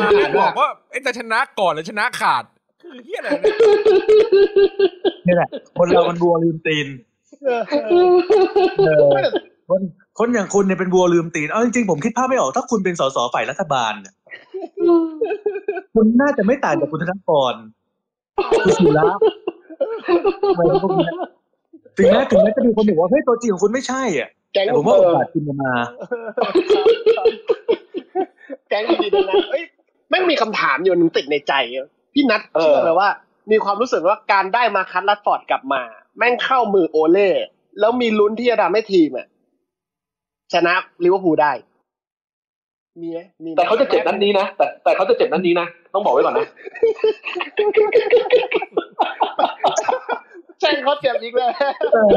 [0.00, 2.44] มาเนี่ยบอกว่าไอ้จะชนะก่อนหรือชนะขาด
[2.82, 3.56] คือเฮียอะไรเนี่ย
[5.26, 6.86] นี่แหละคนเรามันบัวลืมตีน
[7.44, 7.62] เออ
[8.78, 8.90] เอ
[9.24, 9.28] อ
[9.68, 9.80] คน
[10.18, 14.14] คนอย่างคุณเนี่ยเป็นบัวลืมตีนเอาจริงๆผมคิดภาพไม่ออกถ้าคุณเป็นสสฝ่ายรัฐบาลเนี่ย
[15.94, 17.54] คุณน่าจะไม่ต่างจากคุณธนกร
[18.50, 19.04] คุณศิระ
[20.56, 21.12] อะไรพวกเนี้ย
[21.96, 25.72] ถึงแม้ถึงแม้จะมีคนบอกว่าเฮ้ยตัวจริงของคุณไม่ใช่อะแก๊งแต่ผมว่าโอกาสคุณจะมา
[28.68, 29.64] แก๊งดีๆดังนั้นเอ้ย
[30.10, 33.08] แม่งมีคำถามอยู่หนึ่งติดในใจอะพี่นัทเออเชื่อเลยว่า
[33.50, 35.82] มีความรู้สึกว่าการได้มาคัตลัดฟอร์ดกลับมา
[36.18, 37.30] แม่งเข้ามือโอเล่
[37.80, 39.26] แล้วมีลุ้นที่จะทำให้ทีมอะ
[40.52, 40.74] ชนะ
[41.04, 41.52] ลิเวอร์พูลได้
[43.02, 46.46] มีไหมมีไหมแต่เขาจะเจ็บนัดนี้นะแต่แต่เขาจะเจ็บนัดนี้นะต้องบอกไว้ก่อนนะ
[50.60, 51.52] แช่งเขาเจ็บอีกแล้ว
[51.92, 52.10] เออ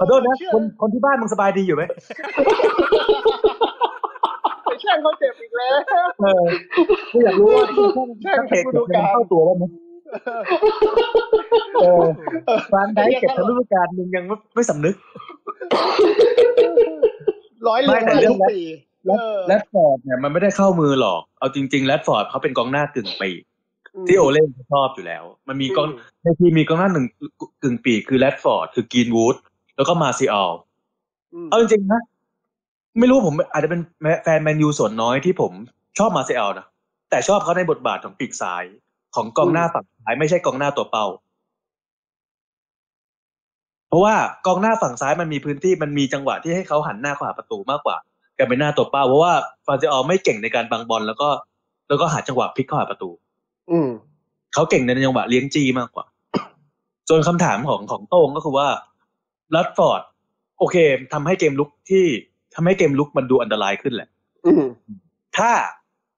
[0.00, 1.82] ขอโทษนะคนคนที่บ้านมึงสบายดีอยู่ไหม
[4.64, 5.76] ไปแช่งเขาเจ็บอีกแล้ว
[6.22, 6.46] เออ
[7.12, 7.86] กูอยากรู้ว่าที่
[8.22, 9.70] แค่แค่เตะเก็บเงินเข้าตัวแล้วมั้ย
[11.82, 12.04] เออ
[12.72, 14.94] ฟานได้เก็บทั้งฤดูกาลมึงยังไม่ไม่สำนึก
[17.68, 18.60] ร้อยเรียงไม่แต่มาเรื่ทุองกแรกปี
[19.06, 23.42] แรดเออแรดฟอร์ดเนี่ยมันไม่ได้เข้ามือหรอก เอาจริงๆแรดฟอร์ดเขาเป็นกองหน้ากึ่งปีก
[24.06, 24.42] ที่โอเล่
[24.72, 25.86] ชอบอยู่แล้ว มันมีกอง
[26.22, 27.06] ในทีมมีกองหน้าหนึ่ง
[27.62, 29.36] กึ่งปีกคือแรดฟอร์ดคือกรีนวูด
[29.76, 30.52] แล้วก็มาซิอัล
[31.34, 32.02] อืมเอาจริงๆนะ
[32.98, 33.80] ไม่รู้ผมอาจจะเป็น
[34.22, 35.52] แฟนแมนยูส่วนน้อยที่ผม
[35.98, 36.66] ชอบมาซิอัลนะ
[37.10, 38.64] แต่ชอบเขาในบทบาทของปีกซ้าย
[39.16, 41.33] ของกองหน้าฝั่งซ้ายไม่ใช่กองหน้าตัวเป้าเพ
[43.94, 44.14] ราะว่า
[44.46, 47.96] กองหน้าฝั่งซ้ายมันมีพื้นที่มันมีจังหวะที่ให้เขาหันหน้าเข้าหาประตูมากกว่า
[48.38, 49.34] การเป็นหน้าตัวเป้าเพราะว่า
[49.66, 51.28] มาร์กซิยาลไม่เก่งในการบังบอลแล้วก็
[51.88, 53.10] แล้วก็หาจังหวะพลิกเข้าหาประตู
[53.70, 53.88] อืม
[54.54, 56.04] เขาเก่งในจังหวะเลี้ยงจี้มากกว่า
[57.08, 58.68] ส่วนคำถามของของโต้งก็คือว่า
[59.54, 60.02] แรชฟอร์ด
[60.58, 60.76] โอเค
[61.12, 62.04] ทำให้เกมรุกที่
[62.54, 64.08] ทำให้เกมรุกมันดูอันตรายขึ้นแหละ
[64.46, 64.64] อืม
[65.38, 65.50] ถ้า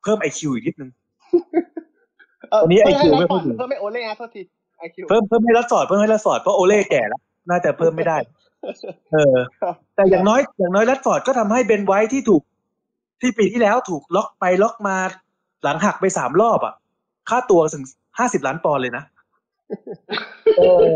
[0.03, 0.91] เพิ่มไอคิวอีกนิดนึง
[2.51, 4.43] เออวันนี้เพิ่ม IQ ให้ไม่รัดค่ฟออยร์ดดีเพิ่มให้โอเล่ฮะโทษที
[4.79, 7.21] ไอคิวเพิ่มเพิ่มให้แรชฟอร์ดเพิ่มให้แรชฟอร์ดเพราะโอเล่แก่แล้ว
[7.51, 8.19] น่าจะเพิ่มไม่ได้
[9.13, 12.43] เออครับแต่อย่างน้อยอย่างน้อยลัดฟอร์ดก็ทำให้เบนไว้ที่ถูก
[13.21, 14.97] ที่ปีที่แล้วถูกล็อกไปล็อกมา
[15.65, 16.75] หลังหักไปสามรอบอะ
[17.29, 17.85] ค่าตัวถึง
[18.19, 19.05] ห้าสิบล้านปอนด์เลยนะ
[20.59, 20.87] เออ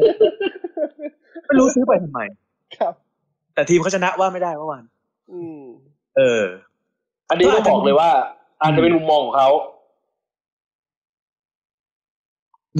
[1.47, 2.21] ไม่รู้ซื้อไปทำไม
[2.79, 2.95] ครับ
[3.55, 4.85] แต่ทีมเขาชนะว่าไม่ได้เมื่อวาน
[5.33, 5.63] อืม
[6.17, 6.43] เออ
[7.31, 8.11] อันนี้ต้องบอกเลยว่า
[8.61, 9.49] อาจจะเป็นมุมมองของเขา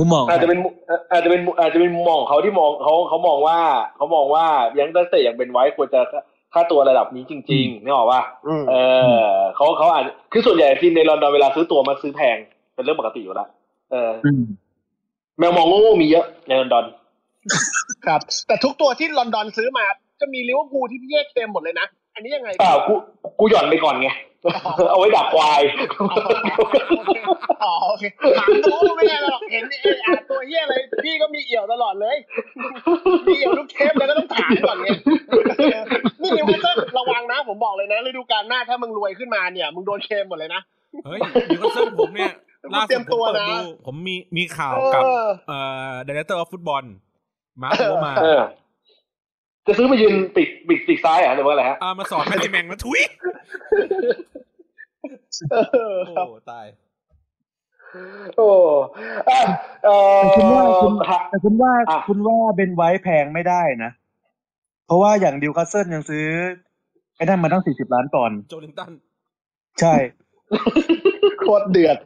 [0.01, 0.69] มุมมองอาจจะเป็นมุ
[1.11, 3.59] อาจจะเป็นอาจจะเป็นมุมมองของเขาที่มองเขาเขามองว่า
[3.97, 4.47] เขามองว่า
[4.79, 6.01] ยังตั้งแต่อย่างเป็นไว้ควรจะ
[6.55, 8.75] ค่าตัวระดับนี้จริงๆนี่บอกว่าอืมเอ
[9.33, 12.37] อเขาเขาอาจคือส่วนใหญ่ทีมในลอนดอนเวลาซื้อตัวมาซื้อแพง
[12.75, 13.49] เป็นเรื่องปกติอยู่แล้ว
[13.93, 14.45] เอออืม
[15.39, 16.85] แมวมองโง่ๆมีเยอะในลอนดอน
[18.07, 19.85] ครับ แต่ทุกตัวที่ลอนดอนซื้อมา
[20.21, 21.87] จะมีลิเวอร์พูลที่พี่เยกเต็มหมดเลยนะ
[22.21, 22.95] อันนี้ยังไงเปล่ากู
[23.39, 24.09] กูหย่อนไปก่อนไง
[24.91, 25.63] เอาไว้ดักควาย
[27.65, 28.05] อ๋อโอเค
[28.39, 32.17] ถามรู้ไม่ได้หรอกเห็นไอ้อ่านตัวเฮียอะไรพี่ก็มีเอี่ยวตลอดเลย
[33.27, 34.89] มีเอี่ยวทุกเทปเลยก็ต้องถามก่อนไง
[36.23, 40.61] นี่นิวคาสเซิลระวังนะ ผมบอกเลยนะฤดูกาลหน้าถ้ามึงรวยขึ้นมาเนี่ยมึงโดนเคลมหมดเลยนะ
[41.05, 43.57] เฮ้ยนิวคาสเซิลผมเนี่ยต้องล่าเตรีสุยดมผมตัวเปิดนะดู
[43.87, 45.59] ผมมีมีข่าวเอกับอเอ่
[45.91, 46.85] อดีเรคเตอร์ออฟฟุตบอล
[47.63, 48.41] มาร์คโอมาเออ
[49.67, 53.01] จะซื้อมายืนปิดปิดปีกซ้ายเหรอหรือว่าอะไรฮะอ่ามาสอนแมตติแมงมาทุย
[55.53, 55.57] เอ
[55.95, 56.67] อครับโอ้ตาย
[58.37, 58.49] โอ้
[59.31, 59.41] อะ
[59.85, 59.89] เอ
[60.19, 63.91] อแต่คุณว่าคุณฮะแต่คุณว่าอะคุณว่าเบนไวท์แพงไม่ได้นะ
[64.87, 66.27] เพราะว่าอย่างนิวคาสเซิลยังซื้อ
[67.17, 68.93] ไอ้นั่นมาตั้งสี่สิบล้านปอนด์โจลินตัน
[69.81, 69.95] ใช่
[71.41, 71.99] โคตรเดือด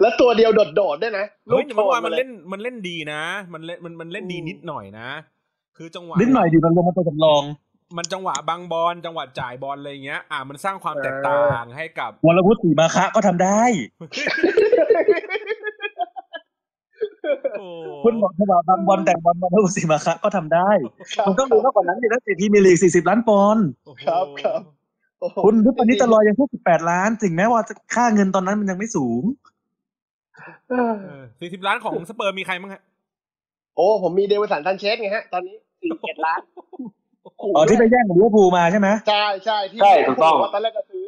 [0.00, 5.08] แล้วตัวเดียวโดดๆด้วยนะเฮ้ยแต่เมื่อวานโจลินตันเล่นมันเล่นดีนะ มันเล่นมันมันเล่นดีอืมนิดหน่อยนะ
[5.82, 7.42] คือจังหวะนิดหน่อยดิมันลงมาตัวสำรอง
[7.96, 13.62] มันจังหวะบังบอลจังหวะจ่ายบอลอะไรเงี้ย อ่ามันสร้างความแตกต่างให้กับวรวุฒิศรีมะฆะก็ทำได้
[17.58, 17.66] โอ้
[18.04, 20.70] คุณบอกจังหวะบังบอลแต่งบอลวรวุฒิศรีมะฆะก็ทำได้
[21.16, 24.60] ครับมันต้องดูมากกว่านั้นดินะสิพรีเมียร์ลีกสี่สิบล้านปอนด์โอ้โหครับครับ
[25.20, 27.60] โอ้โหคุณทุกวันนี้ตลอยยังแค่สิบแปดล้าน ถึงแม้ว่า
[27.94, 29.22] ค่าเงินตอนนั้นมันยังไม่สูง
[31.40, 32.82] สี่สิบล้านของสเปอร์มีใครบ้างฮะ
[33.76, 36.40] โอ้ ผมมีดาวินสันซานเชสไงฮะ ตอนนี้ สี่เจ็ดล้าน
[37.56, 41.04] อ๋อที่ไปแย่งกับลิเวอร์พูลมาใช่ไหมใช่ใช่ที่ใช่ถูกต้องว่าตอนแรกก็ซื้อ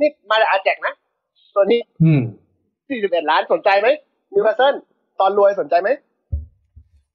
[0.00, 0.92] นี่มาจากอาแจ็กซ์นะ
[1.54, 2.20] ตัวนี้อืม
[2.88, 3.88] สี่สิบเอ็ดล้านสนใจไหม
[4.34, 4.74] นิวคาสเซิล
[5.20, 5.90] ตอนรวยสนใจไหม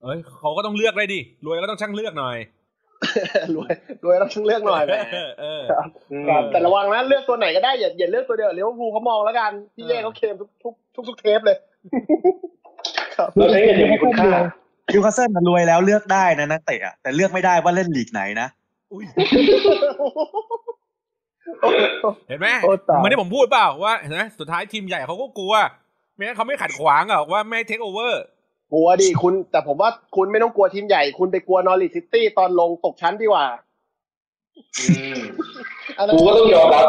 [0.01, 2.37] เอ้ยเขาก็ต้องเลือกได้ดิรวยก็ต้องช่างเลือกหน่อย
[3.55, 3.71] รวย
[4.03, 5.85] รวยต้องช่างเลือกหน่อยแหมเออเออครับ
[6.29, 11.57] ครับแต่ระวังนะเลือกตัวไหนก็ได้อย่าอย่าเลือกตัวเดียวลิเวอร์พูลเขามองแล้วกันพี่เย่เขาเคลมทุกทุกทุกทุกเทปเลย
[13.15, 14.29] ครับเราใช้เงินอย่างมีคุณค่า
[14.93, 18.47] นิวคาสเซิลมันรวยแล้วเลือกได้นะนักเตะอะแต่เลือกไม่ได้ว่าเล่นลีกไหนนะ
[18.91, 19.05] อุ้ย
[22.27, 25.53] เห็นไหมโอ้ตายเหมันที่ผมพูดเปล่าว่าเห็นไหมสุดท้ายทีมใหญ่เขาก็กลัว
[26.15, 28.23] ไม่งั้นเขาไม่ขัดขวางหรอกว่าไม่เทคโอเวอร์
[28.73, 33.45] กลัวดิคุณ แต่ผมว่าคุณไม่ต้องกลัวทีมใหญ่ คุณไปกลัวนอริชซิตี้ตอนลงตกชั้นดีกว่า
[34.79, 34.85] อื
[35.17, 35.19] ม
[35.97, 36.85] อันนั้นกูก็ต้องยอมรับ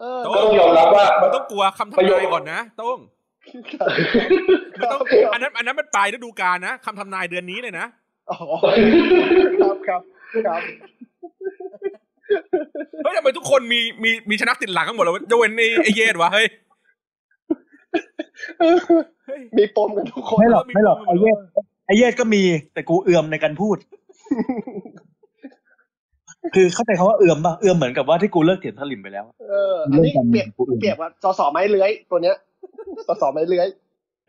[0.00, 2.98] เออก็ต้องยอมรับว่ามันต้องกลัวคำประทำโยนาคยก่อนนะต้อง
[4.80, 5.00] มันต้อง
[5.32, 7.86] อันนั้นอันนั้นมันปลายฤดูกาลนะคำทำนายเดือนนี้เลยนะ
[8.30, 8.38] อ๋อ
[9.60, 10.02] ครับครับ
[10.46, 10.62] ครับ
[13.04, 16.46] เฮ้ยทำไมทุกคนมีมีมีชนะติดหลังกันหมดเลยวะยกเว้นไอ้ไอ้เยดวะเฮ้ย
[18.58, 21.38] เฮ้ยมีปมกันทุกคนไม่หรอกมีไม่หรอกมีไอเยส
[21.86, 23.76] ไอเยสก็มีแต่กูเอือมในการพูด
[26.54, 30.46] คือเข้าใจเขาว่าเอือมป่ะเอือมเหมือนกับว่าที่กูเลิกเถียงสลิมไปแล้ว เอออันนี้เปรียบ
[30.80, 32.36] เปรียบกับสสไม้เลื้อยตัวเนี้ย
[33.08, 33.68] สสไม้เลื้อย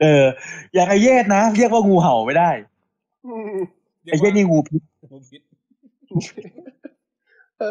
[0.01, 0.25] เออ
[0.73, 2.49] อย่างไอเยสนะ เรียกว่างูเห่าไม่ได้
[3.25, 3.57] อืม
[4.05, 4.81] ไอเยสนี่งูพิษ
[5.11, 5.41] งูพิษ
[7.59, 7.65] เอ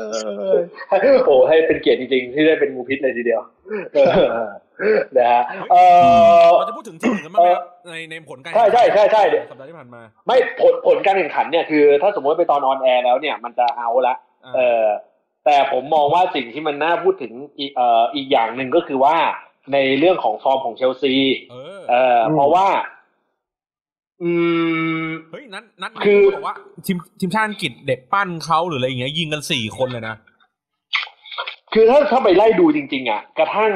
[0.53, 3.41] อโอ้ให้เป็นเกียรติจริงๆ ที่ได้เป็นงูพิษเลยทีเดียว
[3.95, 4.49] เออ
[5.17, 5.77] นะฮะเอ
[6.45, 14.15] อเราจะพูดถึงทีมอื่นกันบ้างไหมครับในในผลการใช่ใช่ใช่ใช่สัปดาห์ที่ผ่านมา ไม่ผลผลการแข่งขันเนี่ยคือ ถ้าสมมติไปตอน on air แล้วเนี่ยมันจะเอาละ
[14.45, 14.87] อ่าเออ
[15.45, 19.17] แต่ผมมองว่าสิ่งที่มันน่าพูดถึงอีกเอ่ออีกอย่างหนึ่งก็คือว่า
[19.73, 21.15] ในเรื่องของฟอร์มของเชลซี
[21.51, 22.67] เออเออเพราะว่า
[24.23, 24.31] อื
[25.05, 26.57] มเฮ้ยนัดนัดคือนี้บอกว่า
[26.87, 30.17] ทีมทีมชาติอังกฤษเด็กปั้นเขาหรืออะไรอย่างเงี้ยยิงกันสี่คนเลยนะ
[31.73, 33.73] คือถ้าถ้าไปไล่ดูจริง ๆ อะ กระทั่ง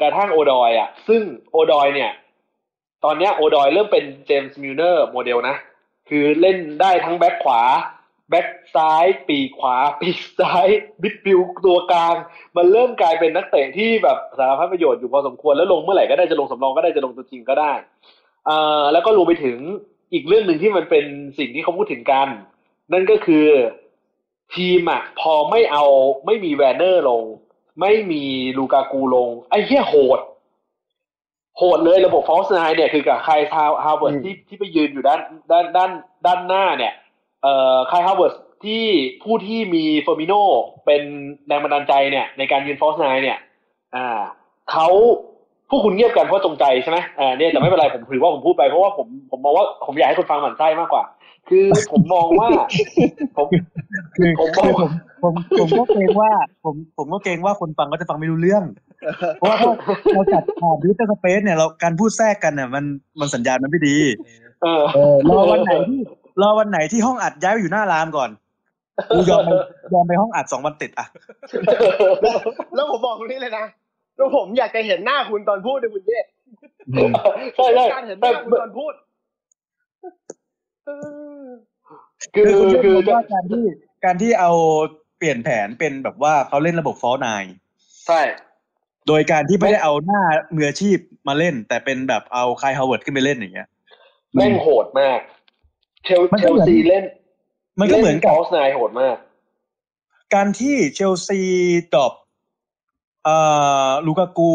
[0.00, 2.10] กระทั่งโอดอยอะ ซึ่งโอดอยเนี่ย
[3.04, 5.56] ตอนเนี้ยโอดอยเริ่มเป็นเจมส์มิลเนอร์โมเดลนะ
[6.08, 7.60] คือเล่นได้ทั้งแบ็คขวา
[8.30, 10.66] แบ็คซ้ายปีกขวา ปีกซ้าย
[11.02, 12.14] บิดฟิวตัวกลาง
[12.56, 17.72] มันเริ่มกลายเป็นนักเตะที่แบบสารพัดประโยชน์อยู่พอสมควรแล้วลงเมื่อไหร่ก็ได้จะลงสำรองก็ได้จะลงตัวจริงก็ได้
[18.48, 19.58] อ่าแล้วก็รวมไปถึง
[20.12, 21.04] อีกเรื่องหนึ่งที่มันเป็น
[21.38, 22.28] สิ่งที่เขาพูดถึงกัน
[22.92, 23.46] นั่นก็คือ
[24.54, 25.84] ทีมอะพอไม่เอา
[26.26, 27.24] ไม่มีแวนเนอร์ลง
[27.80, 28.24] ไม่มี
[28.58, 30.20] ลูกากูลง ไอ้เหี้ยโหด
[31.58, 35.20] โหดเลยระบบ false nine เนี่ยคือกับใครทาวฮาวเวิร์ดอืมที่ที่ไปยืนอยู่ด้าน
[35.50, 35.90] ด้านด้าน
[36.26, 36.92] ด้านหน้าเนี่ย
[37.42, 38.34] เอ่อไคฮาแวร์ตซ์
[38.64, 38.84] ที่
[39.22, 40.32] ผู้ที่มีเฟอร์มิโน
[40.86, 41.02] เป็น
[41.46, 43.38] แรงบันดาลใจเนี่ย ในการยืน false nine เนี่ย
[43.96, 44.08] อ่า
[44.72, 44.88] เขา
[45.68, 51.04] พวกคุณเงียบกันเพราะจงใจใช่ไหมอ่าเนี่ยแต่ไม่เป็นไรผมถือว่าผมพูดไปเพราะว่าผมผมมองว่าผมอยากให้คนฟังหมั่นไส้มากกว่า
[51.48, 52.48] คือผมมองว่า
[53.36, 53.46] ผม
[54.16, 54.90] คือผมคือบอกผม
[55.22, 56.30] ผมผมก็เกรงว่า
[56.64, 58.64] ผมผมก็เกรงว่าคนฟังก็จะฟังไม่รู้เรื่อง
[59.38, 59.72] เพราะว่าถ้า
[60.14, 62.84] เราจัดผ่านดิจิตอลสเปซเนี่ยเราการพูดแทรกกันเนี่ยมัน
[63.20, 63.96] มันสัญญาณมันไม่ดี
[64.62, 66.00] เออเออรอวันไหนที่
[66.42, 68.30] รอวันไหนที่ห้องอัดย้ายไปอยู่หน้ารามก่อน
[69.10, 69.52] กูยอมไป
[69.92, 71.06] ยอมไปห้องอัดสองวันติดอะ
[72.74, 73.64] แล้วผมบอกตรงนี้เลยนะ
[74.16, 76.20] แล้วผมอยากจะเห็นหน้าคุณตอนพูดเลยคุณเย่
[77.56, 78.92] ใช่ใช่การเห็นหแต่น้าคุณตอนพูด
[80.86, 80.90] เอ
[81.44, 81.46] อ
[82.34, 83.64] คือคือคุณคือเชื่อจะว่าการที่
[84.04, 84.52] การที่เอา
[85.18, 87.44] เปลี่ยนแผนเป็นแบบว่าเขาเล่นระบบ false nine
[88.06, 88.20] ใช่
[89.08, 90.20] โดยการที่ไม่ได้เอาหน้า
[90.54, 93.68] มืออาชีพมาเล่น แต่เป็นแบบเอาไค ฮาแวร์ตซ์ขึ้นไปเล่นอย่างเงี้ย
[94.34, 95.20] แม่งโหดมาก
[96.04, 97.04] เชลมันเชก็ลเหมือนซีเล่น
[97.80, 99.16] มันก็เหมือนกับ false nine โหดมาก
[100.34, 101.40] การที่เชลซี
[101.94, 102.12] drop
[103.24, 103.36] เอ่
[103.88, 104.52] อลูกากู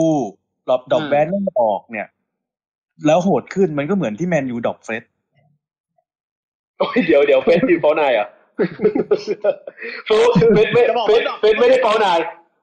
[0.68, 2.08] drop drop อืมแวร์เนอร์ออกเนี่ย
[3.06, 5.04] แล้วโหดขึ้นมันก็เหมือนที่แมนยูดรอปเฟรด
[6.80, 8.30] โอ้ยเดี๋ยวเดี๋ยวเฟสทีมฟอสไนเหรอะ
[10.06, 12.08] เฟสเฟสไม่เฟสเฟสไม่ได้ฟอสไน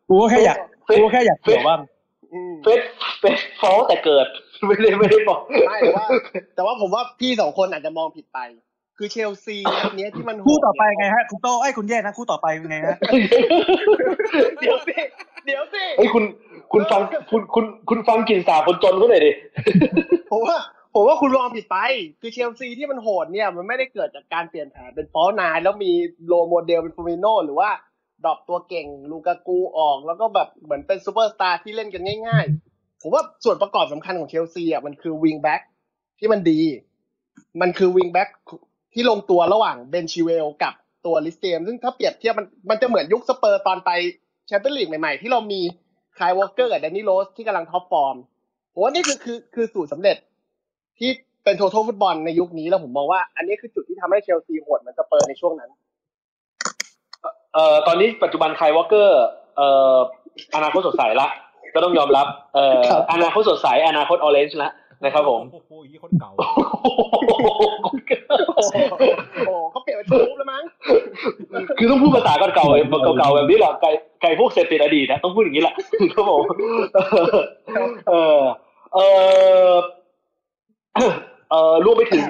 [0.08, 1.80] กูก็แค่อยากเฟสกูก็แค่อยากเกี่ยวบ้าง
[2.32, 2.80] อืมเฟส
[3.20, 4.26] เฟสฟอสแต่เกิด
[4.66, 6.04] ไม่ได้ไม่ได้บอกไม่แต่ว่า
[6.54, 8.38] แต่ว่าผมว่าพี่สองคนอาจจะมองผิดไป
[9.02, 12.96] คือเชลซีนัดเนี้ยที่มันโหดคู่ต่อไปไงฮะคุณโต้ไอ้ยคุณแย่นะคู่ต่อไปเป็นไงฮะ
[14.60, 14.96] เดี๋ยวสิ
[15.46, 16.24] เดี๋ยวสิเฮ้ยคุณ
[16.72, 17.00] คุณฟัง
[17.30, 19.32] คุณคุณคุณฟังกลิ่นสาบคนจนเขาหน่อยดิ
[20.30, 20.58] ผมว่า
[20.94, 21.76] ผมว่าคุณมองผิดไป
[22.20, 25.92] คือเชลซีที่มันโหดเนี่ย มันไม่ได้เกิดจากการเปลี่ยนแผนเป็น false nine แล้วมี
[26.26, 27.70] role model เป็นฟีร์มิโนหรือว่า
[28.24, 35.60] drop ตัวเก่งลูกากูออก แล้วก็แบบเหมือนเป็นซูเปอร์สตาร์ที่เล่นกันง่ายๆ ผมว่าส่วนประกอบสำคัญของเชลซีอะมันคือวิงแบ็ก
[36.18, 36.60] ที่มันดี
[37.60, 38.28] มันคือวิงแบ็ก
[38.94, 40.74] ที่ลงตัวระหว่างเบนชิเวลกับ
[41.06, 43.90] ตัวรีซ เจมส์ ซึ่งถ้าเปรียบเทียบมันมันจะเหมือนยุคสเปอร์ตอนไป
[44.46, 45.60] แชมเปี้ยนลีกใหม่ๆ ที่เรามี
[46.18, 48.16] ไคลวอลเกอร์กับแดนนี่โรสที่กำลัง top form
[48.72, 50.16] ผมว่านี่คือคือคือสูตรสำเร็จ
[50.98, 51.10] ที่
[51.44, 55.70] เป็น t ท t a l ฟุตบอลในยุคนี้แล้วผมมองว่าอันนี้คือจุดที่ทำให้เชลซีโหดเหมือนสเปอร์ในช่วงนั้น
[57.54, 59.20] เอ่อตอนนี้ปัจจุบันไคลวอลเกอร์
[59.56, 59.96] เอ่อ
[60.56, 61.28] อนาคตสดใสละ
[61.74, 64.70] ก็ต้องยอมรับเอ่อครับอนาคตสดใสอนาคต orange ละ
[65.04, 66.90] นะครับผมโอ้โหยี่คนเก่าโอ้
[69.46, 70.62] โหเขาเปลี่ยนเป็นทูบแล้วมั้ง
[71.78, 73.90] คือต้องพูดภาษาเก่าๆเก่าๆแบบนี้แหละไก่
[74.22, 75.74] ไก่พวกเศรษฐีอดีตนะต้องพูดอย่างนี้แหละ
[76.12, 76.42] ครับผม
[78.08, 78.40] เออ
[78.94, 78.98] เอ
[79.70, 79.72] อ
[81.50, 82.26] เออรวมไปถึง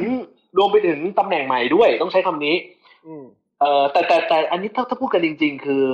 [0.59, 2.55] รวมไปถึงตำแหน่งใหม่ด้วย ต้องใช้คำนี้
[3.07, 3.25] อืม
[3.61, 5.85] เออแต่แต่แต่อันนี้ถ้าถ้าพูดกันจริง ๆ คือ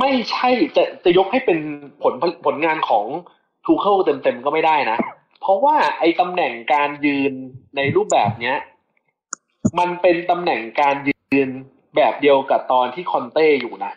[0.00, 1.58] ไม่ใช่จะจะยกให้เป็น
[2.02, 2.14] ผล
[2.46, 3.04] ผลงานของ
[3.64, 4.98] ทูเคิลเต็มๆก็ไม่ได้นะ
[5.40, 7.32] เพราะว่าไอ้ตำแหน่งการยืน
[7.76, 8.58] ในรูปแบบเนี้ย
[9.78, 11.48] มันเป็นตำแหน่งการยืน
[11.96, 13.92] แบบเดียวกับตอนที่คอนเต้อยู่นะ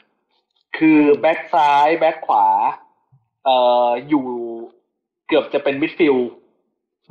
[0.77, 2.45] คือแบ็กซ้ายแบ็กขวา
[3.45, 4.25] เอ่ออยู่
[5.27, 6.29] เกือบจะเป็นมิดฟิลด์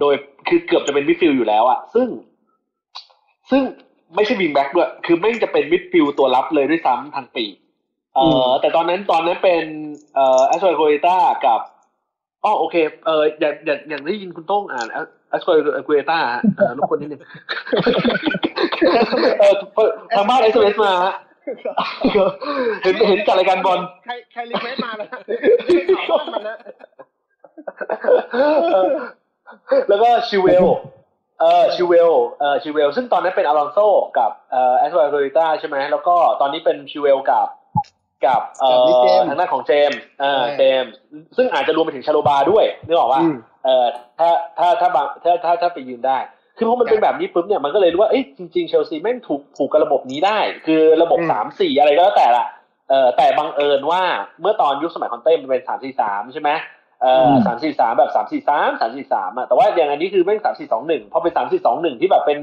[0.00, 0.14] โดย
[0.48, 2.08] คือเกือบจะเป็นมิดฟิลด์อยู่แล้วอะซึ่ง
[3.50, 3.62] ซึ่ง
[4.14, 7.54] ไม่ใช่วิงแบ็กด้วย คือแม่งจะเป็นมิดฟิลด์ตัวรับเลยด้วยซ้ำทางปีก
[8.14, 9.64] เอ่ออแต่ตอนนั้นตอนนั้นเป็น
[10.14, 11.16] เอ่อแอสโตรโคเอต้า
[11.46, 11.60] กับ
[12.44, 12.76] อ๋อโอเค
[13.06, 15.50] เอออยากอยากอยากได้ยินคุณโต้งอ่านแอสโตร
[15.84, 17.20] โคเอต้าฮะเออรบกวนนิดนึง
[19.40, 19.54] เออ
[20.14, 21.14] ทางบ้านเอสเอสมาฮะ
[22.82, 25.34] เห็นเห็นจัดรายการบอลใครใครรีเควสต์มานะไม่
[25.86, 26.56] ได้ข่าวว่ามันนะ
[28.72, 28.88] เออ
[29.88, 30.66] แล้วก็ชิเวล
[31.40, 33.78] เออชิเวลเออชิเวลซึ่งตอนนั้นเป็นอลอนโซ
[34.18, 37.46] กับเอ่อแอสโตรโคเอต้าใช่ไหมแล้วก็ตอนนี้เป็นชิเวลกับ
[38.26, 40.92] กับเอ่อกับรีซ เจมส์ทางด้านของเจมส์เออใช่เจมส์
[41.36, 43.86] ซึ่งอาจจะรวมไปถึงชาโลบาด้วยนึกออกว่าอืมเออ
[44.18, 46.18] ถ้าถ้าถ้าบางถ้าถ้าถ้าไปยืนได้
[46.56, 52.44] คือพอมันเป็นแบบนี้ปุ๊บเนี่ยมันก็เลยรู้ว่าเอ้ยจริงๆเชลซีแม่งถูกผูกกับระบบนี้ได้ คือระบบอืมสามสี่อะไรก็แล้วแต่ละ
[52.90, 54.02] เออแต่บังเอิญว่า
[54.40, 56.50] เมื่อตอนยุคสมัยคอนเต้มันเป็นสามสี่สามใช่ไหม
[57.02, 62.38] เออสามสี่สามแบบสามสี่สามสามสี่สามอะแต่ว่าอย่างอันนี้คือแม่งสามสี่สองหนึ่งพอเป็นสามสี่สองหนึ่งที่แบบเป็น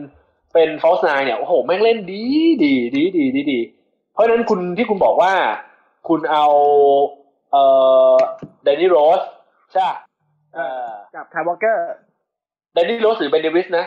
[0.54, 2.24] เป็น false nine เนี่ยโอ้โหแม่งเล่นดี
[2.64, 3.60] ดีดีดีดีดี
[4.14, 5.32] เพราะฉะนั้นคุณที่คุณบอกว่า
[6.08, 6.46] คุณเอา
[7.52, 7.64] เอ่
[8.14, 8.16] อ
[8.64, 9.22] เดนนี่โรส
[9.72, 9.96] ใช่ปะ
[10.56, 11.84] เอ่อกับคาร์วอเกอร์
[12.74, 13.86] เดนนี่โรสหรือเบนเดวิสนะ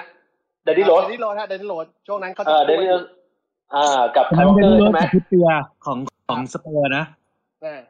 [0.64, 3.04] เดนนี่โรสเดนนี่โรสฮะเดนนี่โรสช่วงนั้นเขาเอจะอเดนนี่โรส
[3.74, 5.48] อ่ากับอันคานั้ร์นวอเป็เกนอร์รถใช่ไหมกับทิปเปีย
[5.86, 5.98] ของ
[6.28, 7.04] ของสเปอร์นะ
[7.64, 7.80] อ่า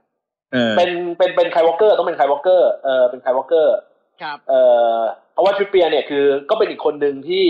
[0.53, 3.77] เออเป็นเป็นเป็นไคลวอลเกอร์ต้องเป็นไคลวอลเกอร์เออเป็นไคลวอลเกอร์
[4.23, 4.61] ครับเอ่
[4.97, 4.99] อ
[5.33, 7.47] เพราะว่าทริปเปียร์เนี่ยคือก็เป็นอีกคนหนึ่งที่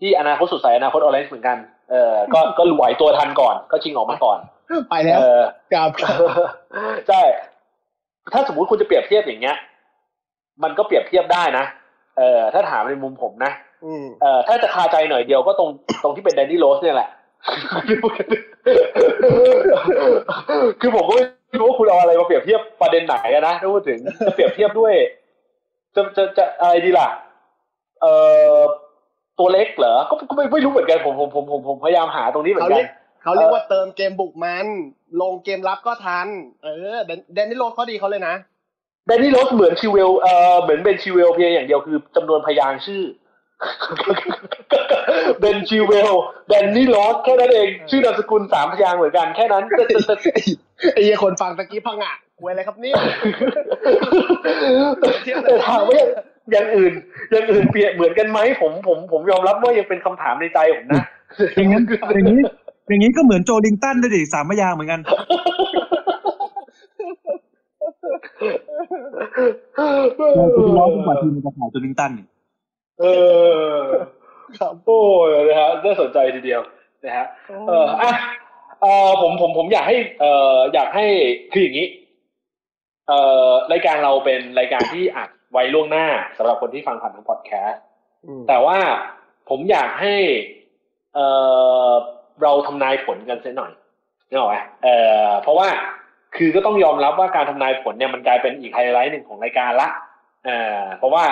[0.00, 1.58] ที่อนาคตสดใสอนาคตออเรนจ์เหมือนกัน
[1.90, 4.38] เออก็ก็ไหวตัวทันก่อน ก็ชิงออกมาก่อน
[4.90, 5.42] ไปแล้วเออ
[5.72, 6.18] ครับครับ
[7.08, 7.22] ใช่
[8.32, 9.56] ถ้าสมมุติคุณจะเปรียบเทียบอย่างเงี้ย
[10.62, 11.64] มันก็เปรียบเทียบได้นะ
[12.18, 13.52] เออถ้าถามในมุมผมนะ
[13.84, 15.70] อืมเอ่อถ้าจะคาใจหน่อยเดียวก็ตรง
[16.02, 17.08] ตรงที่เป็นแดนนี่โรสเนี่ยแหละ
[20.80, 24.94] คือผมก็ไม่รู้ว่าคุณเอาอะไรมาเปรียบเทียบประเด็นไหนอะนะถ้าพูดถึงจะเปรียบเทียบด้วย
[25.94, 27.08] จะจะจะอะไรดีล่ะ
[28.00, 28.12] เอ่
[28.54, 28.56] อ
[29.38, 32.88] ตัวเล็กเหรอก็ก็ไม่ไม่รู้เหมือนกันผมผมผมผมผมพยายามหาตรงนี้เหมือนกัน เขาเรียก
[33.22, 34.66] เขาเรียกว่าเติมเกมบุกมัน
[35.20, 36.26] ลงเกมรับก็ทัน
[36.64, 38.34] เออเดนเดนนี่โรสเขาดีเขาเลยนะ
[39.06, 43.02] แดนนี่โรสเหมือนชิเวลเอ่อเหมือนเบนชิเวลเพียงอย่างเดียวคือจำนวนพยางค์ชื่อ
[45.40, 46.12] เบนชิเวล
[46.48, 50.14] แดนนี่โรสแค่นั้นเอง ชื่อนามสกุลสามพยางค์เหมือนกันแค่นั้นแต่แต่แต่
[50.94, 52.94] ไอ้เหี้ยคนฟังตะกี้พังอะคุยอะไรครับเนี่ย
[55.44, 56.00] แต่ถามว่า
[56.50, 56.92] อย่างอื่น
[57.30, 61.02] อย่างอื่นเปรียบเหมือนกันไหมผมผมผมยอมรับว่ายังเป็นคำถามในใจผมนะ
[61.56, 62.40] อย่างนั้นอย่างนี้
[62.88, 65.00] อย่างนี้ก็เหมือนโจลิงตันด้วยดิสามพยางเหมือนกัน
[69.76, 72.28] เราจะร้องกว่าทีมันจะขายโจลิงตันเนี่ย
[73.00, 73.04] เอ
[73.78, 73.82] อ
[74.58, 76.60] ครับโอ้ยนะฮะน่าสนใจทีเดียว
[77.04, 77.26] นะฮะ
[77.68, 78.10] เอออะ
[78.80, 80.24] เออผมผมผมอยากให้เอ
[80.54, 81.06] ออยากให้
[81.52, 81.88] คืออย่างนี้
[83.08, 86.06] เอ่อรายการเราเป็นรายการที่อัดไว้ล่วงหน้า
[86.38, 87.82] สำหรับคนที่ฟังผ่านทางพอดแคสต์
[88.48, 88.78] แต่ว่า
[89.48, 90.14] ผมอยากให้
[91.14, 91.18] เอ
[91.90, 91.92] อ
[92.42, 93.72] เราทำนายผลกันเสียหน่อย
[94.28, 94.88] นึกออกไหมเอ
[95.26, 95.68] อเพราะว่า
[96.36, 99.88] คือก็ต้องยอมรับว่าการทำนายผลเนี่ยมันกลายเป็นอีกไฮไลท์หนึ่งของรายการละ
[100.46, 101.24] เออเพราะว่า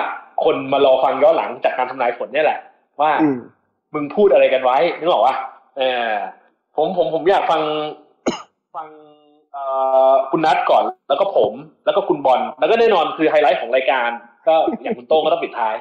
[0.44, 2.58] คนมารอฟังย้อนหลังจากการทำนายผลเนี่ยแหละ
[3.00, 3.38] ว่าม
[3.94, 5.36] มึงพูดอะไรกันไว้นึกออกปะ
[5.78, 6.12] เออ
[6.76, 7.62] ผมผมผมอยากฟัง
[8.76, 8.88] ฟัง
[9.52, 9.62] เอ่
[10.10, 11.52] อคุณนัทก่อน แล้วก็ผม
[11.84, 14.10] แล้วก็คุณบอลแล้วก็แน่นอนคือไฮไลท์ของรายการ
[14.46, 15.74] ก็อย่างคุณโต้งก็ต้องปิดท้าย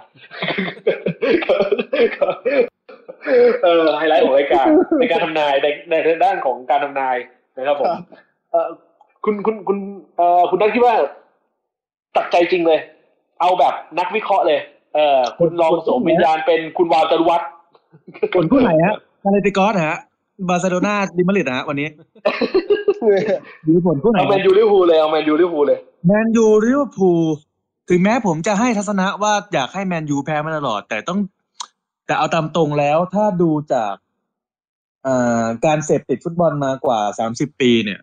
[3.64, 4.66] เออไฮไลท์ของรายการ
[5.00, 5.94] ในการทำนายในใน
[6.26, 7.16] ด้านของการทำนาย
[7.58, 7.88] นะครับผม
[8.52, 8.68] เออ
[9.26, 9.78] คุณคุณคุณ
[10.18, 10.96] เอ่อคุณนัทคิดว่า
[12.16, 12.80] ตัดใจจริงเลย
[13.42, 14.60] เอาแบบนักวิเคราะห์เลย
[14.96, 17.48] เออคุณลองสวมวิญญาณเป็นคุณวาวจรุวัฒน์
[18.34, 19.98] ผลคู่ไหนฮะกาลาติกอสฮะ
[20.50, 21.88] บาร์เซโลนามาดริดฮะวันนี้
[23.68, 27.24] ดูผลคู่ไหนเอาแมนยูลิเวอร์พูลเลยเอาแมนยูลิเวอร์พูลเลยแมนยูลิเวอร์พูล
[27.90, 31.20] ถึงแม้ผมจะให้ทัศนะว่าอยากให้แมนยูแพ้มาตลอด แต่ต้อง
[32.10, 33.96] แต่เอาตามตรงแล้วถ้าดูจาก
[35.04, 38.00] เอ่อการเสพติดฟุตบอลมากว่าสามสิบปีเนี่ย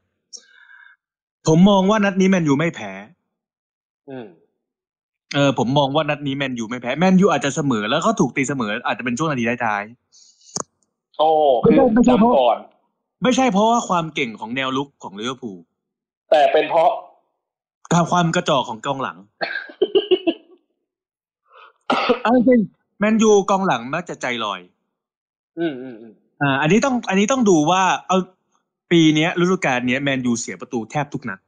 [1.47, 2.93] ผมมองว่านัดนี้แมนยูไม่แพ้
[4.11, 4.27] อืม
[5.35, 9.83] เออผมมองว่านัดนี้แมนยูไม่แพ้แมนยูอาจจะเสมอแล้วก็ถูกตีเสมอ อาจจะเป็นช่วงนาทีท้าย
[11.19, 11.31] โอ้
[11.65, 15.59] คือไม่ใช่เพราะนำก่อนๆไม่ใช่เพราะว่าความเก่งของแนวลุกของลิเวอร์พูล
[16.31, 16.91] แต่เป็นเพราะ
[17.93, 19.17] กับความกระจอกของกองหลัง
[22.23, 22.61] เอาจริง
[22.99, 24.61] แมนยูกองหลังมักจะใจลอย
[25.59, 28.19] อืมอืมอืมอ่าอันนี้ต้องอันนี้ต้องดูว่าเอา
[28.91, 31.39] ปีเนี้ยฤดูกาลเนี้ยแมนยูเสียประตูแทบทุกนัด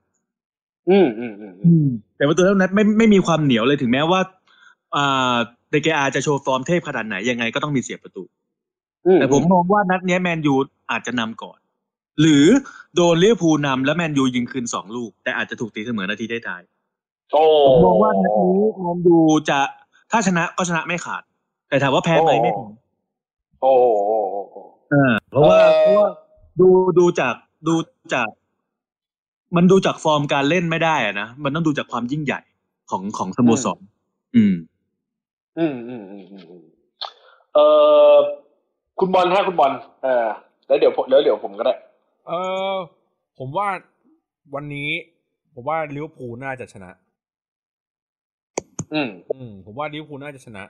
[0.90, 4.20] อืมอืมอืมอืมแต่ประตูทุกนัดไม่ไม่มีความเหนียวเลยถึงแม้ว่า
[4.96, 5.36] อ่า
[5.70, 8.22] เดเกอาจะโชว์ฟอร์มเทพขนาดไหนยังไงก็ต้องมีเสียประตู
[9.06, 10.54] อืแต่ผมมองว่านัดเนี้ยแมนยู
[10.90, 11.58] อาจจะนำก่อน
[12.20, 12.46] หรือ
[12.94, 16.62] โดนลิเวอร์พูลนำแล้วแมนยูยิงคืนสองลูก แต่อาจจะถูกตีเสมอนาทีท้าย
[17.32, 19.18] โอ้ๆผมมองว่านัดนี้แมนยู
[19.48, 19.58] จะ
[20.10, 21.22] ถ้าชนะก็ชนะไม่ขาด
[21.68, 22.64] แต่ถามว่าแพ้ไหมไม่แพ้
[23.62, 24.56] โอ้โหโอ้โหโอ้โห
[24.92, 26.08] อ่าเพราะว่าเอ่อเพราะว่า
[26.60, 27.34] ดูดูจาก
[27.66, 27.74] ดู
[28.14, 28.28] จาก
[29.56, 32.40] มันดูจากฟอร์มการเล่นไม่ได้อะนะมันต้องดูจากความยิ่งใหญ่
[32.90, 33.78] ของของสโมสร
[34.36, 34.54] อืม
[35.58, 36.64] อืมอืมอืมอืมอืม
[37.54, 37.58] เอ
[38.12, 38.16] อ
[38.98, 40.26] คุณบอลฮะคุณบอลเออ
[40.66, 41.74] แล้วเดี๋ยวผมแล้วเดี๋ยวผมก็ได้
[42.26, 42.32] เอ
[42.74, 42.76] อ
[43.38, 43.68] ผมว่า
[44.54, 44.90] วันนี้
[45.54, 46.90] ผมว่าลิเวอร์พูลน่าจะชนะ
[48.92, 50.62] อืมอืมผมว่าลิเวอร์พูลน่าจะชนะ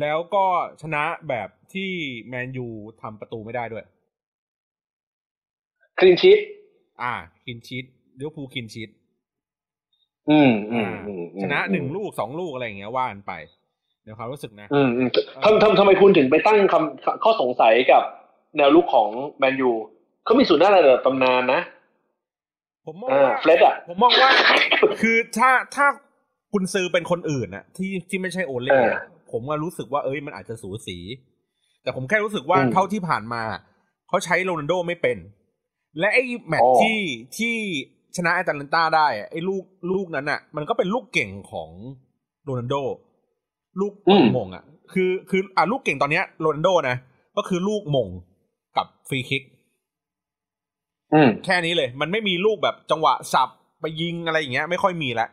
[0.00, 0.44] แล้วก็
[0.82, 1.90] ชนะแบบที่
[2.28, 2.66] แมนยู
[3.02, 3.84] ทำประตูไม่ได้ด้วย
[5.98, 6.38] clean sheet
[7.02, 7.12] อ่า
[7.44, 7.84] clean sheet
[8.18, 8.90] ลิเวอร์พูล clean sheet
[10.30, 13.32] อืมอืมอืมชนะหนึ่งลูกสองลูกอะไรอย่างเงี้ยว่ากันไป
[14.04, 15.08] ในความรู้สึกนะ อืมอืม
[15.44, 18.02] ทำทำทำไมคุณถึงไปตั้งคำข้อสงสัยกับ
[18.56, 19.70] แนวรุกของแมนยู
[20.24, 21.60] เขามีศูนย์หน้าระดับตำนานนะ
[22.86, 24.30] ผมมองอ่าว่าเฟรดอะผมมองว่า
[25.02, 25.86] คือถ้าถ้า
[26.52, 29.02] คุณซื้อเป็นคนอื่นอะที่ที่ไม่ใช่โอเล่เอออะ
[29.32, 30.98] ผมก็รู้สึกว่าเอ้ยมันอาจจะสูสี
[31.82, 33.42] แต่ผมแค่รู้สึกว่าอืมเท่าที่ผ่านมา
[34.08, 35.18] เขาใช้โรนัลโดไม่เป็น
[35.98, 37.00] และไอ้แมตช์อ๋อที่
[37.38, 37.54] ที่
[38.16, 39.64] ชนะแอตแลนตาได้อะไอ้ลูก
[39.94, 41.70] ลูกนั้นอะมันก็เป็นลูกเก่งของ
[42.44, 42.74] โรนัลโด
[43.80, 46.96] ลูกอืมมงอะคือคืออะลูกเก่งตอนเนี้ยโรนัลโดนะ
[47.36, 48.08] ก็คือลูกมง
[48.76, 49.42] กับฟรีคิก
[51.14, 53.48] อืมแค่นี้เลย มันไม่มีลูกแบบจังหวะสับ
[53.80, 55.28] ไปยิงอะไรอย่างเงี้ย ไม่ค่อยมีละ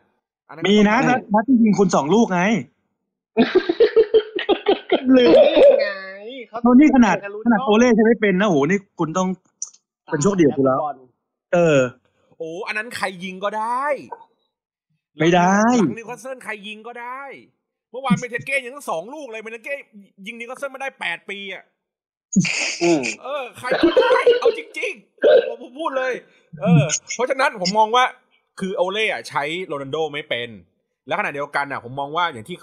[0.49, 2.41] อัมีนะก็นัดนัดที่ยิงคุณสองลูกไง
[5.13, 5.89] หรือนี่ไง
[6.49, 9.27] เขาโนนี่ขนาดรู้ขนาดโอเล่ใช้ไม่เป็นนะโหนี่คุณต้อง
[10.05, 10.97] เป็นโชคดีของคุณแล้วบอล
[11.53, 11.79] เออ
[12.37, 13.85] โอ้อันนั้นใครยิงก็ได้
[15.19, 17.21] ไม่ได้หลังนิวคาสเซิลใครยิงก็ได้
[17.91, 19.75] เมื่อวานเมเทเก้ยิงทั้งสองลูกเลยเมเทเก้
[20.25, 21.63] ยิงนิวคาสเซิลมาได้แปดปีอะ
[22.83, 26.13] อืมเออ ใครก็ได้เอาจริงๆผมผมพูดเลย
[26.61, 26.83] เออ
[27.15, 28.03] เพราะฉะนั้นผมมองว่า
[28.59, 30.49] คือโอเล่อะใช้โรนัลโดไม่เป็น
[31.07, 32.57] แล้วขณะเดียวกันอะ ผมมองว่าอย่างที่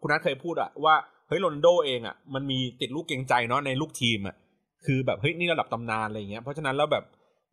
[0.00, 0.94] คุณนัทเคยพูดอะว่า
[1.28, 4.36] เฮ้ยโรนัลโดเองอะมันมีติดลูกเกรงใจเนาะในลูกทีมอะ
[4.84, 7.04] คือแบบเฮ้ยนี่ระดับตำนานอะไรอย่างเงี้ยเพราะฉะนั้นแล้วแบบ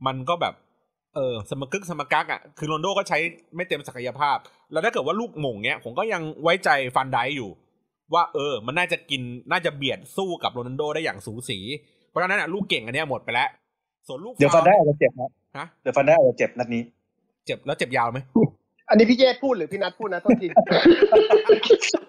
[0.08, 0.54] มันก็แบบ
[1.16, 3.18] เออสมกึกสมกักอะคือโรนัลโดก็ใช้
[3.56, 4.38] ไม่เต็มศักยภาพ
[4.72, 7.50] แล้วถ้าเกิดว่าลูกหม่งเนี้ยผมก็ยังไว้ใจฟันไดอยู่
[8.14, 9.22] ว่าเออ มันน่าจะกิน
[9.52, 11.60] น่าจะเบียดสู้กับโรนัลโดได้อย่างสูสี
[12.10, 13.50] เพราะฉะนั้นอะลูกเก่งอันเนี้ยหมดไปแล้ว
[14.08, 16.84] ส่วนลูกเดี๋ยวฟันได้อาจจะเจ็บนะฮะเดี๋ยวฟันได้อาจจะเจ็บนัดนี้
[17.46, 18.20] เจ็บแล้วเจ็บยาวไหม
[18.94, 20.48] อันนี้พี่เจษพูดหรือพี่นัทพูดนะโทษที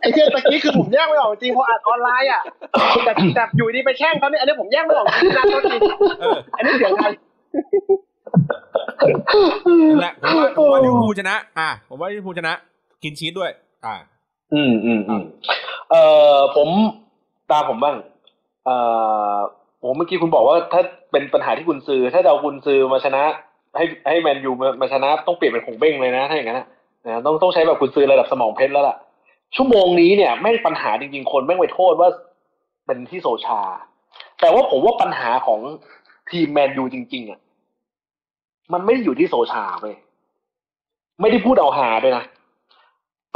[0.01, 2.43] ไอ้เจ้ตะกี้คือผมแยกไม่ออกจริงเพราะอ่านออนไลน์อะ
[3.05, 5.77] แต่แต่อยู่ดีไปแช่งเขาเนี่ยอันนี้ผมแยกไม่ออกจริงพี่นัทโทษที
[6.21, 7.07] เอออันนี้เสียงใคร
[9.91, 12.53] นั่นแหละผมว่าผมว่าลิเวอร์พูลชนะ อะผมว่าลิเวอร์พูลชนะ
[13.03, 13.51] กินชีสด้วย
[13.85, 13.95] อ่า
[14.55, 15.23] อืมอืมอืม
[15.91, 16.03] เอ่
[16.37, 16.69] อผม
[17.51, 17.97] ตามผมบ้าง
[18.65, 18.77] เอ่
[19.35, 19.37] อ
[19.83, 20.83] ผมเมื่อกี้คุณบอกว่าถ้า
[21.13, 23.23] เป็นปัญหาที่คุณซื้อถ้าเอาคุณซื้อมาชนะ
[23.77, 26.63] ให้ให้แมนยูมามาชนะต้องเปลี่ยนเป็นขงเบ้งเลยนะถ้าอย่างนั้น
[27.07, 28.97] นะต้องต้องใช้แบบกุนซือระดับสมองเพชรแล้วล่ะ
[29.57, 32.09] ชั่วโมงนี้เนี่ยแม่งปัญหาจริงๆ คนแม่งไปโทษว่า
[32.87, 33.61] เป็นที่โซลชา
[34.41, 35.61] แต่ว่าผมว่าปัญหาของ
[36.31, 37.41] ทีมแมนยูจริง ๆอะ
[38.73, 39.97] มันไม่ได้อยู่ที่โซลชาเว้ย
[41.21, 42.25] ไม่ได้พูดเอาฮาด้วยนะ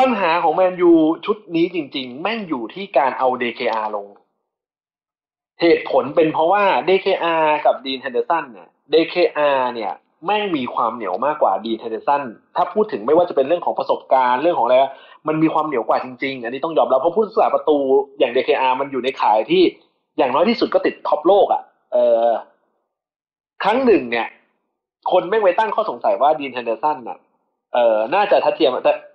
[0.01, 0.93] ปัญหาของแมนยู
[1.27, 4.07] ชุดนี้จริง ๆ แม่งอยู่ที่การเอา เดเคอา ลง
[5.61, 9.93] เหตุผลเป็นเพราะว่า เดเคอา กับดีนเฮนเดอร์สันเนี่ย เดเคอา เนี่ย
[10.27, 12.23] แม่งมีความเหนียวมากกว่าดีนเฮนเดอร์สัน
[12.57, 14.77] ถ้าพูดถึงไม่ว่าจะเป็นเรื่องของประสบการณ์เรื่องของอะไร
[15.29, 17.77] มันมีความเหนียวกว่าจริงๆ อันนี้ต้องยอมรับเพราะผู้รักษาประตู
[18.19, 19.63] อย่าง DKR มันอยู่ในขายที่
[20.19, 21.63] อย่างน้อยที่สุดก็ติดท็อปโลกอะ่ะ
[21.93, 22.29] เออ
[23.63, 24.27] ครั้งหนึ่งเนี่ย
[25.13, 27.19] คนแม่งไปตั้งข้อสงสัยว่าดีนเฮนเดอร์สันน่ะ
[27.75, 28.73] เออน่าจะทัดเทียม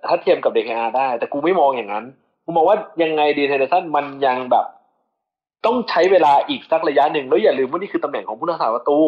[0.08, 2.04] ทัดเทียมกับ DKR ได้ แต่กูไม่มองอย่างนั้น
[2.44, 4.66] กูมองว่ายังไงดีนเฮนเดอร์สันมันยังแบบ
[5.66, 8.98] ต้องใช้เวลาอีกสักระยะหนึ่งแล้วอย่าลืมว่านี่คือตำแหน่งของผู้รักษาประตู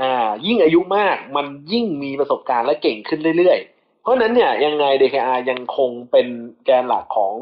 [0.00, 6.26] อ่า ยิ่งอายุมากมันยิ่งมีประสบการณ์และเก่งขึ้นเรื่อยๆ เพราะนั้นเนี่ยยังไง DKR ยังคงเป็น
[6.64, 7.34] แกนหลักของ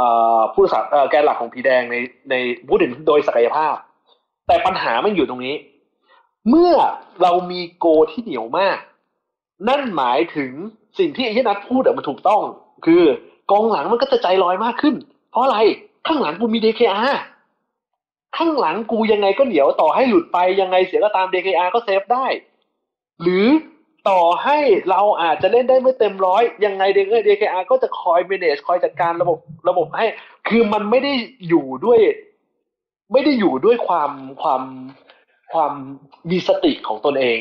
[0.00, 0.08] อ่
[0.38, 1.96] อผู้รักษาเอ่อแกนหลักของผีแดงใน
[2.30, 2.34] ใน
[2.68, 3.74] พูดถึงโดยศักยภาพ
[4.46, 5.56] แต่ปัญหามันอยู่ตรงนี้
[6.48, 6.72] เมื่อ
[7.22, 8.78] เรามีโกที่เหนียวมาก
[9.68, 10.52] นั่นหมายถึง
[10.98, 12.42] สิ่งที่ไอ้ที่นัทพูดมันถูกต้อง
[12.86, 13.02] คือ
[13.50, 14.94] กองหลังมันก็จะใจลอยมากขึ้น
[15.30, 15.58] เพราะอะไร
[16.06, 17.14] ข้างหลังกูมี DKR
[18.36, 22.26] ข้างหลังกูยังไงก็เหนียวต่อให้หลุดไปยังไงเสียก็ตาม DKR ก็เซฟได้
[23.22, 23.46] หรือ
[24.08, 24.58] ต่อให้
[24.90, 26.82] เราอาจจะเล่นได้ไม่เต็มร้อยยังไง
[27.28, 30.06] DKR ก็จะคอย manage คอยจัดการระบบระบบให้
[30.48, 31.12] คือมันไม่ได้
[31.48, 32.00] อยู่ด้วย
[33.12, 34.10] ไม่ได้อยู่ด้วยความ
[34.42, 34.62] ความ
[35.52, 35.72] ความ
[36.30, 37.38] มีสติของตนเอง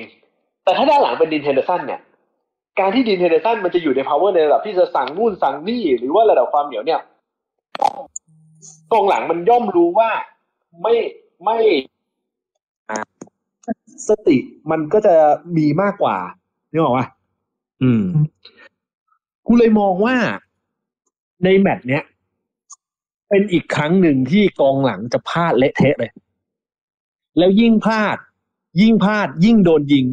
[0.63, 2.01] แต่ถ้าด้านหลังเป็นดีนเฮนเดอร์สันเนี่ย
[2.79, 7.01] การที่ดีนเฮนเดอร์สันมันจะอยู่ใน power ในระดับที่จะสั่งนู่นสั่งนี่หรือว่าระดับความเหนียวเนี่ย
[8.91, 10.09] ตรงหลังมันย่อมรู้ว่า
[10.81, 10.93] ไม่
[11.43, 11.57] ไม่
[12.89, 12.99] อ่า
[14.07, 14.37] สติ
[14.71, 15.15] มันก็จะ
[15.57, 16.17] มีมากกว่า
[16.71, 17.07] นึกออกปะ
[17.83, 18.05] อืม
[19.45, 20.15] กูเลยมองว่า
[21.43, 22.03] ในแมตช์เนี้ย
[23.29, 26.11] เป็นอีกครั้งหนึ่งที่กองหลังจะพลาดเละเทะเลย
[27.37, 28.17] แล้วยิ่งพลาด
[28.81, 30.05] ยิ่งพลาด ยิ่งโดนยิง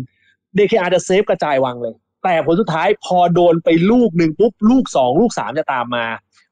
[0.57, 1.95] DKR จะเซฟกระจายวางเลย
[2.25, 6.05] แต่ผลสุดท้ายพอโดนไปลูกหนึ่งปุ๊บ ลูกสองลูกสามจะตามมา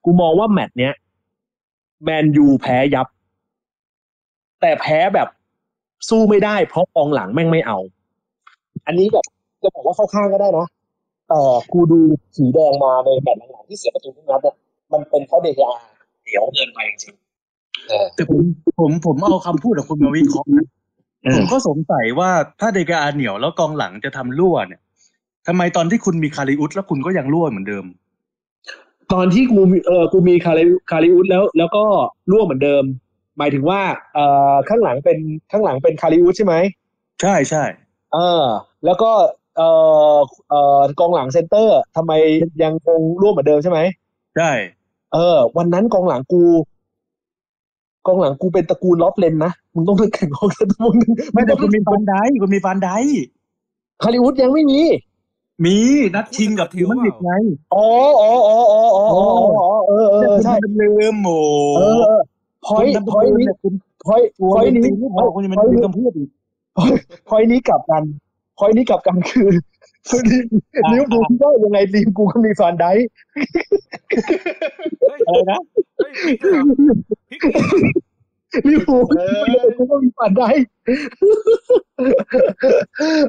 [0.04, 0.94] กูมองว่าแมตช์เนี้ย
[2.04, 3.06] แมนยูแพ้ยับ
[4.60, 5.28] แต่แพ้แบบ
[6.08, 7.78] สู้ไม่ได้เพราะกองหลังแม่งไม่เอา
[8.86, 9.24] อันนี้แบบ
[9.62, 10.66] จะบอกว่าเข้าข้างก็ได้นะ
[11.28, 11.40] แต่
[11.72, 11.98] กูดู
[12.36, 14.56] สีแดงมาในแมตช์หลังๆที่เสียประตูทุกนัดเนี่ย
[14.92, 15.78] มันเป็นเพราะ DKR
[16.22, 18.40] เหนียวเกินไปจริงๆเออแต่ผม
[18.80, 20.66] ผมผมเอาคำพูดของคุณมาวิเคราะห์นะ
[21.36, 22.30] ผมก็สงสัยว่า
[22.60, 24.80] ถ้าเดกาเหนียวแล้วกองหลังจะทำรั่วเนี่ย
[25.46, 27.84] ทำไมตอนที่คุณมีคาริอุสแล้วคุณก็ยังรั่วเหมือนเดิม
[29.12, 31.84] ตอนที่กูมีเออกูมีคาริคาริอุสแล้ว แล้วก็
[32.32, 32.84] ร่วมเหมือนเดิม
[33.40, 33.80] หมายถึงว่า
[34.14, 35.18] เอ่อข้างหลังเป็น
[35.50, 36.54] ข้างหลังเป็นคาริอุสใช่ไหม
[37.20, 37.64] ใช่ใช่
[38.12, 38.44] เออ
[38.84, 39.10] แล้วก็
[39.56, 39.68] เอ่
[40.14, 40.16] อ
[40.48, 42.12] เอ่อกองหลังเซนเตอร์ทำไม
[42.62, 43.78] ยังคงร่วมเหมือนเดิมใช่ไหม
[44.36, 44.50] ใช่
[45.14, 46.42] เออ วันนั้นกองหลังกู
[48.06, 52.96] กองหลังกูเป็นตระกูลลอฟเลนนะมึงต้องนึกถึงกองหลังตระกูลนึงไม่แต่คุณมีฟันได้คุณมีฟันได้
[54.04, 54.80] ฮอลลีวูดยังไม่มี
[55.64, 55.76] มี
[56.14, 57.32] นัดชิงกับทีมมันดิดไง
[57.74, 57.86] อ๋อ
[58.20, 59.26] อ๋ออ๋ออ๋ออ๋ออ๋อ
[59.60, 61.38] อ๋อเออเออใช่คุณลืมโอ้
[61.76, 62.20] เออเออ
[62.66, 66.28] พอยคุณพอยนี้คุณพอยตัวพอยนี้นี้ไม่พอคุณยังไม่มีคำพูดอีก
[67.28, 68.02] พอยนี้กลับกัน
[68.58, 69.48] พอยนี้กลับกันคือ
[70.08, 70.22] คือ
[70.90, 73.08] ลิเวอร์พูลก็ยังไงทีมกูก็มีฟานไดค์
[75.00, 75.60] เฮ้ยอะไรนะ
[75.96, 76.96] เฮ้ยพลิกเลยเหรอ
[77.30, 77.64] พลิกเลยเหรอ
[78.68, 80.66] ลิเวอร์พูลเออยังไงกูก็มีฟานไดค์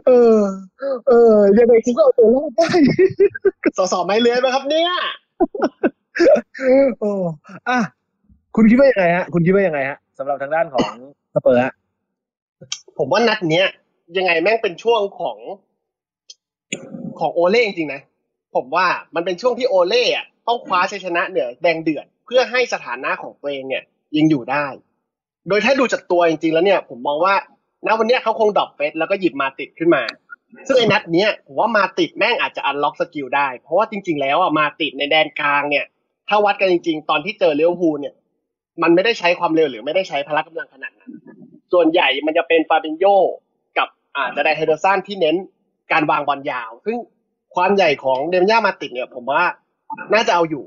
[0.07, 0.39] เออ
[1.07, 2.69] เออยังไงกูก็เอาตัวรอดได้
[3.77, 4.91] สอสอไม้เลื้อยไหมครับเนี่ย
[6.99, 7.11] โอ้
[7.69, 7.79] อะ
[8.55, 10.89] คุณคิดว่ายังไงฮะ คุณคิดว่ายังไงฮะสำหรับทางด้านของ
[11.33, 11.73] สเปอร์ฮะ
[12.97, 13.67] ผมว่านัดเนี้ย
[14.17, 15.37] ยังไงแม่งเป็นช่วงของ
[17.19, 18.01] ของโอเล่จริงๆนะ
[18.55, 23.83] ผมว่ามันเป็นช่วงที่โอเล่อะต้องคว้าชัยชนะเหนือแดงเดือด เพื่อให้สถานะของตัวเองเนี่ย
[24.17, 24.65] ยังอยู่ได้
[25.47, 27.35] โดยถ้าดูจากตัวจริงๆแล้วเนี่ย ผมมองว่า
[27.85, 30.03] ณวันนี้เขาคง drop เฟร็ดแล้วก็หยิบมาติชขึ้นมา
[30.67, 35.85] ซึ่งไอ้นัดเนี้ยผมว่ามาติชแม่งอาจจะ unlock skill ได้ เพราะว่าจริง ๆ แล้วอะมาติชในแดนกลางเนี่ย
[36.29, 38.13] ถ้าวัดกันจริง ๆ ตอนที่เจอลิเวอร์พูลเนี่ย
[38.81, 41.11] มันไม่ได้ใช้ความเร็วหรือไม่ได้ใช้พละกำลังขนาดนั้น
[41.73, 43.05] ส่วนใหญ่มันจะเป็นฟาบินโย
[43.77, 45.35] กับอาจะได้เฮนเดอร์สันที่เน้น
[45.91, 46.97] การวางบอลยาว ซึ่ง
[47.55, 49.43] ความใหญ่ของเนมันยามาติชเนี่ย ผมว่า
[50.13, 50.65] น่าจะเอาอยู่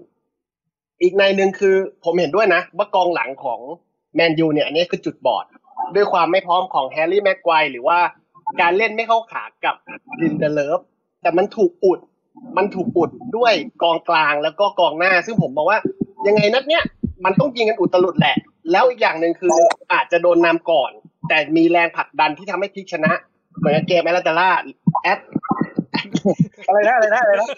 [1.02, 3.60] อีกนัยหนึ่งคือผมเห็นด้วยนะว่ากองหลังของ
[4.14, 5.44] แมนยูเนี่ยอันนี้คือจุดบอด
[5.94, 7.98] ด้วยความไม่พร้อมของแฮร์รี่แม็กไกวร์หรือว่า
[8.60, 9.74] การเล่นไม่เข้าขากับ
[10.22, 10.80] ลินเดเลิฟ
[11.22, 12.00] แต่มันถูกอุด
[12.56, 13.52] มันถูกอุดด้วย
[13.82, 15.78] กองกลางแล้วก็กองหน้า ซึ่งผมมองว่า
[16.26, 16.84] ยังไงนัดเนี้ย
[17.24, 18.36] มันต้องยิงกันอุตลุดแหละ
[18.72, 19.56] แล้วอีกอย่างหนึ่งคือ
[19.92, 20.90] อาจจะโดนนำก่อน
[21.28, 23.12] แต่มีแรงผลักดันที่ทำให้พลิกชนะ
[23.58, 24.50] เหมือนกับเกมแอตแลนตาล่า
[25.02, 25.18] แอต
[26.66, 27.48] อะไรนะอะไรนะอะไรนะ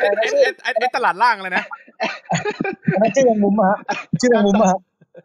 [0.00, 1.64] ไอ้ไอ้ไอ้ไอ้ไอ้ตลาดล่างอะไรนะ
[3.00, 3.78] นั่นชื่อแมงมุมอะฮะ
[4.20, 4.80] ชื่อแมงมุมอะฮะ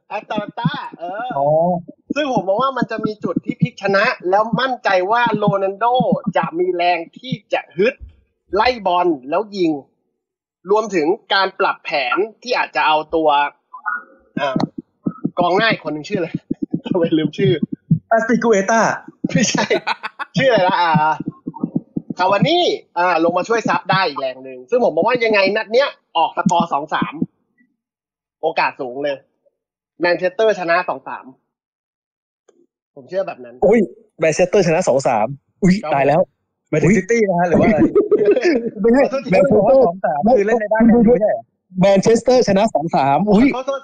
[0.10, 1.48] แอตแลนตาเอออ๋อ
[2.16, 5.86] ซึ่งผมมองว่ามันจะมีจุดที่พลิกชนะ แล้วมั่นใจว่าโรนัลโด
[6.38, 7.94] จะมีแรงที่จะฮึด
[8.56, 9.72] ไล่บอลแล้วยิง
[10.72, 13.30] รวมถึงการปรับแผนที่อาจจะเอาตัว
[14.40, 14.56] อ่า
[15.40, 16.30] กองหน้าอีกคนหนึ่งชื่ออะไร
[16.88, 17.52] ทำไมลืมชื่อ
[18.12, 18.82] อาสติกูเอต้า
[19.32, 19.66] ไม่ใช่
[20.38, 20.92] ชื่ออะไรละอ่า
[22.18, 22.66] คาวานี่
[22.98, 27.14] อ่า ลงมาช่วยซับได้อีกแรงหนึ่งซึ่งผมมองว่ายังไงนัดเนี้ยออกสกอร์สองสาม
[28.42, 29.18] โอกาสสูงเลย
[30.02, 31.26] แมนเชสเตอร์ชนะสองสาม
[32.96, 33.80] ผมเชื่อแบบนั้น อุ้ย
[34.20, 35.28] แมนเชสเตอร์ชนะสองสาม
[35.64, 36.22] อุ้ยครับตายแล้ว
[36.70, 37.80] หมายถึงซิตี้นะฮะหรือว่าอะไร
[38.82, 41.44] ไม่ใช่ขอโทษทีแมนเชสบอกเตอว่าร์สองสามคือเล่นในบ้านแมนยูไม่ใช่เหรอ
[41.82, 43.82] แมนเชสเตอร์ชนะสองสามอุ้ยขอโทษ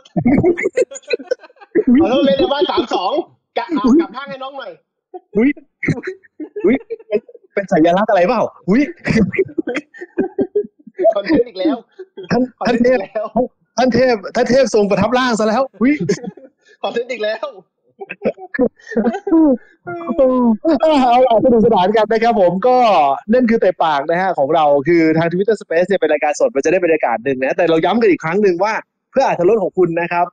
[2.02, 3.12] ขอโทษเล่นในบ้านสามสอง
[3.58, 4.72] กะเอากลับข้างให้น้องหน่อย
[5.38, 5.50] อุ้ย
[6.66, 6.76] อุ้ย
[7.08, 7.20] เป็น
[7.54, 8.82] เป็นสัญลักษณ์อะไรเปล่าอุ้ย
[11.16, 11.78] คอนเทนต์อีกแล้ว
[12.32, 13.26] ท่านคอนท่านเทนเทต์พอีกแล้ว
[13.78, 15.94] ท่านเทพท่านเทพทรงประทับร่างซะแล้วอุ้ย
[16.84, 17.46] คอนเทนต์อีกแล้ว
[20.82, 22.76] เอาล่ะสนุกสนานกันนะครับผมก็
[23.34, 28.74] นั่นคือแต่ปากนะฮะของเราคือทาง Twitter Space เนี่ยเป็นรายการสดมันจะได้บรรยากาศหนึ่งนะแต่เราย้ำกันอีกครั้งหนึ่งว่า
[29.12, 30.26] เพื่ออาธรรถของคุณนะครับ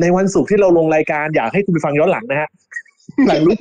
[0.00, 2.48] ในวันศุกร์ที่เราลงรายการอยากให้คุณไปฟังย้อนหลังนะฮะ
[3.26, 3.58] หลังลุก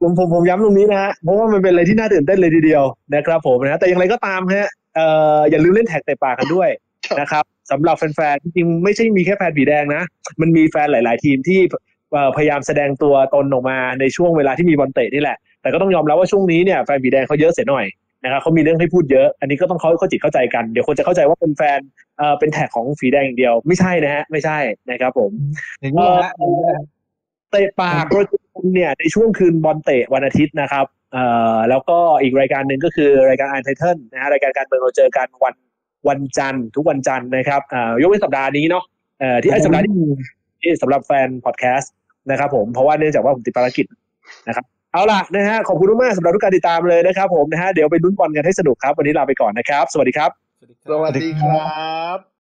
[0.00, 2.84] ผมผมผมย้ำตรงนี้นะฮะเพราะว่ามันเป็นอะไรที่น่าตื่นเต้นเลยทีเดียว
[3.14, 6.68] นะครับ ผมนะแต่อย่างไรก็ตามฮะเอ่ออย่าลืมเล่นแท็กแต่ปากกันด้วย
[7.20, 10.02] นะครับ สำหรับแฟนๆจริงๆไม่ใช่มีแค่แฟนผีแดงนะ
[10.40, 11.60] มันมีแฟนหลาย ๆ ทีมที่
[12.12, 17.86] เอ่อพยายามแสดงตัวตนออกมาในช่วงเวลาที่มีบอลเตะนี่แหละ แต่ก็ต้องยอมรับว่าช่วงนี้เนี่ยแฟนผีแดงเขาเยอะเสียหน่อย
[18.24, 21.80] นะครับเขามีเรื่องให้พูดเยอะ อันนี้ก็ต้องเขาเข้าจิตเข้าใจกัน เดี๋ยวคนจะเข้าใจว่าเป็นแฟน
[22.18, 24.58] เอ่อเป็นแท็กของผีแดงอย่างเดียว ไม่ใช่นะฮะ ไม่ใช่
[24.90, 25.30] นะครับผม
[25.80, 26.84] อย่างนี้ฮะอย่างนี้นะ
[27.50, 35.54] เตะปากพอดแคสต์เนี่ยในช่วงคืนบอลเตะวันอาทิตย์นะครับเอ่อแล้วก็อีกรายการหนึ่งก็คือรายการไอไทเทิลนะฮะรายการการเมืองเราเจอกันวัน
[36.08, 38.84] วันจันทร์ทุกวันจันทร์นะครับเอ่อยกเว้นสัปดาห์นี้เนาะ
[39.20, 39.92] เอ่อที่ไอ้สัปดาห์นี้
[40.62, 41.92] ที่สำหรับแฟนพอดแคสต์
[42.30, 43.86] นะครับผมเพราะว่าเนื่องจากว่าผมติดภารกิจ
[44.48, 50.30] นะครับเอาล่ะนะฮะขอบคุณมากๆสำหรับทุกการติดตามเลยนะครับผมนะฮะเดี๋ยวไปลุ้นบอลกันให้สนุกครับ วันนี้ลาไปก่อนนะครับ สวัสดีครับ
[50.90, 51.76] สวัสดีครั
[52.16, 52.32] บ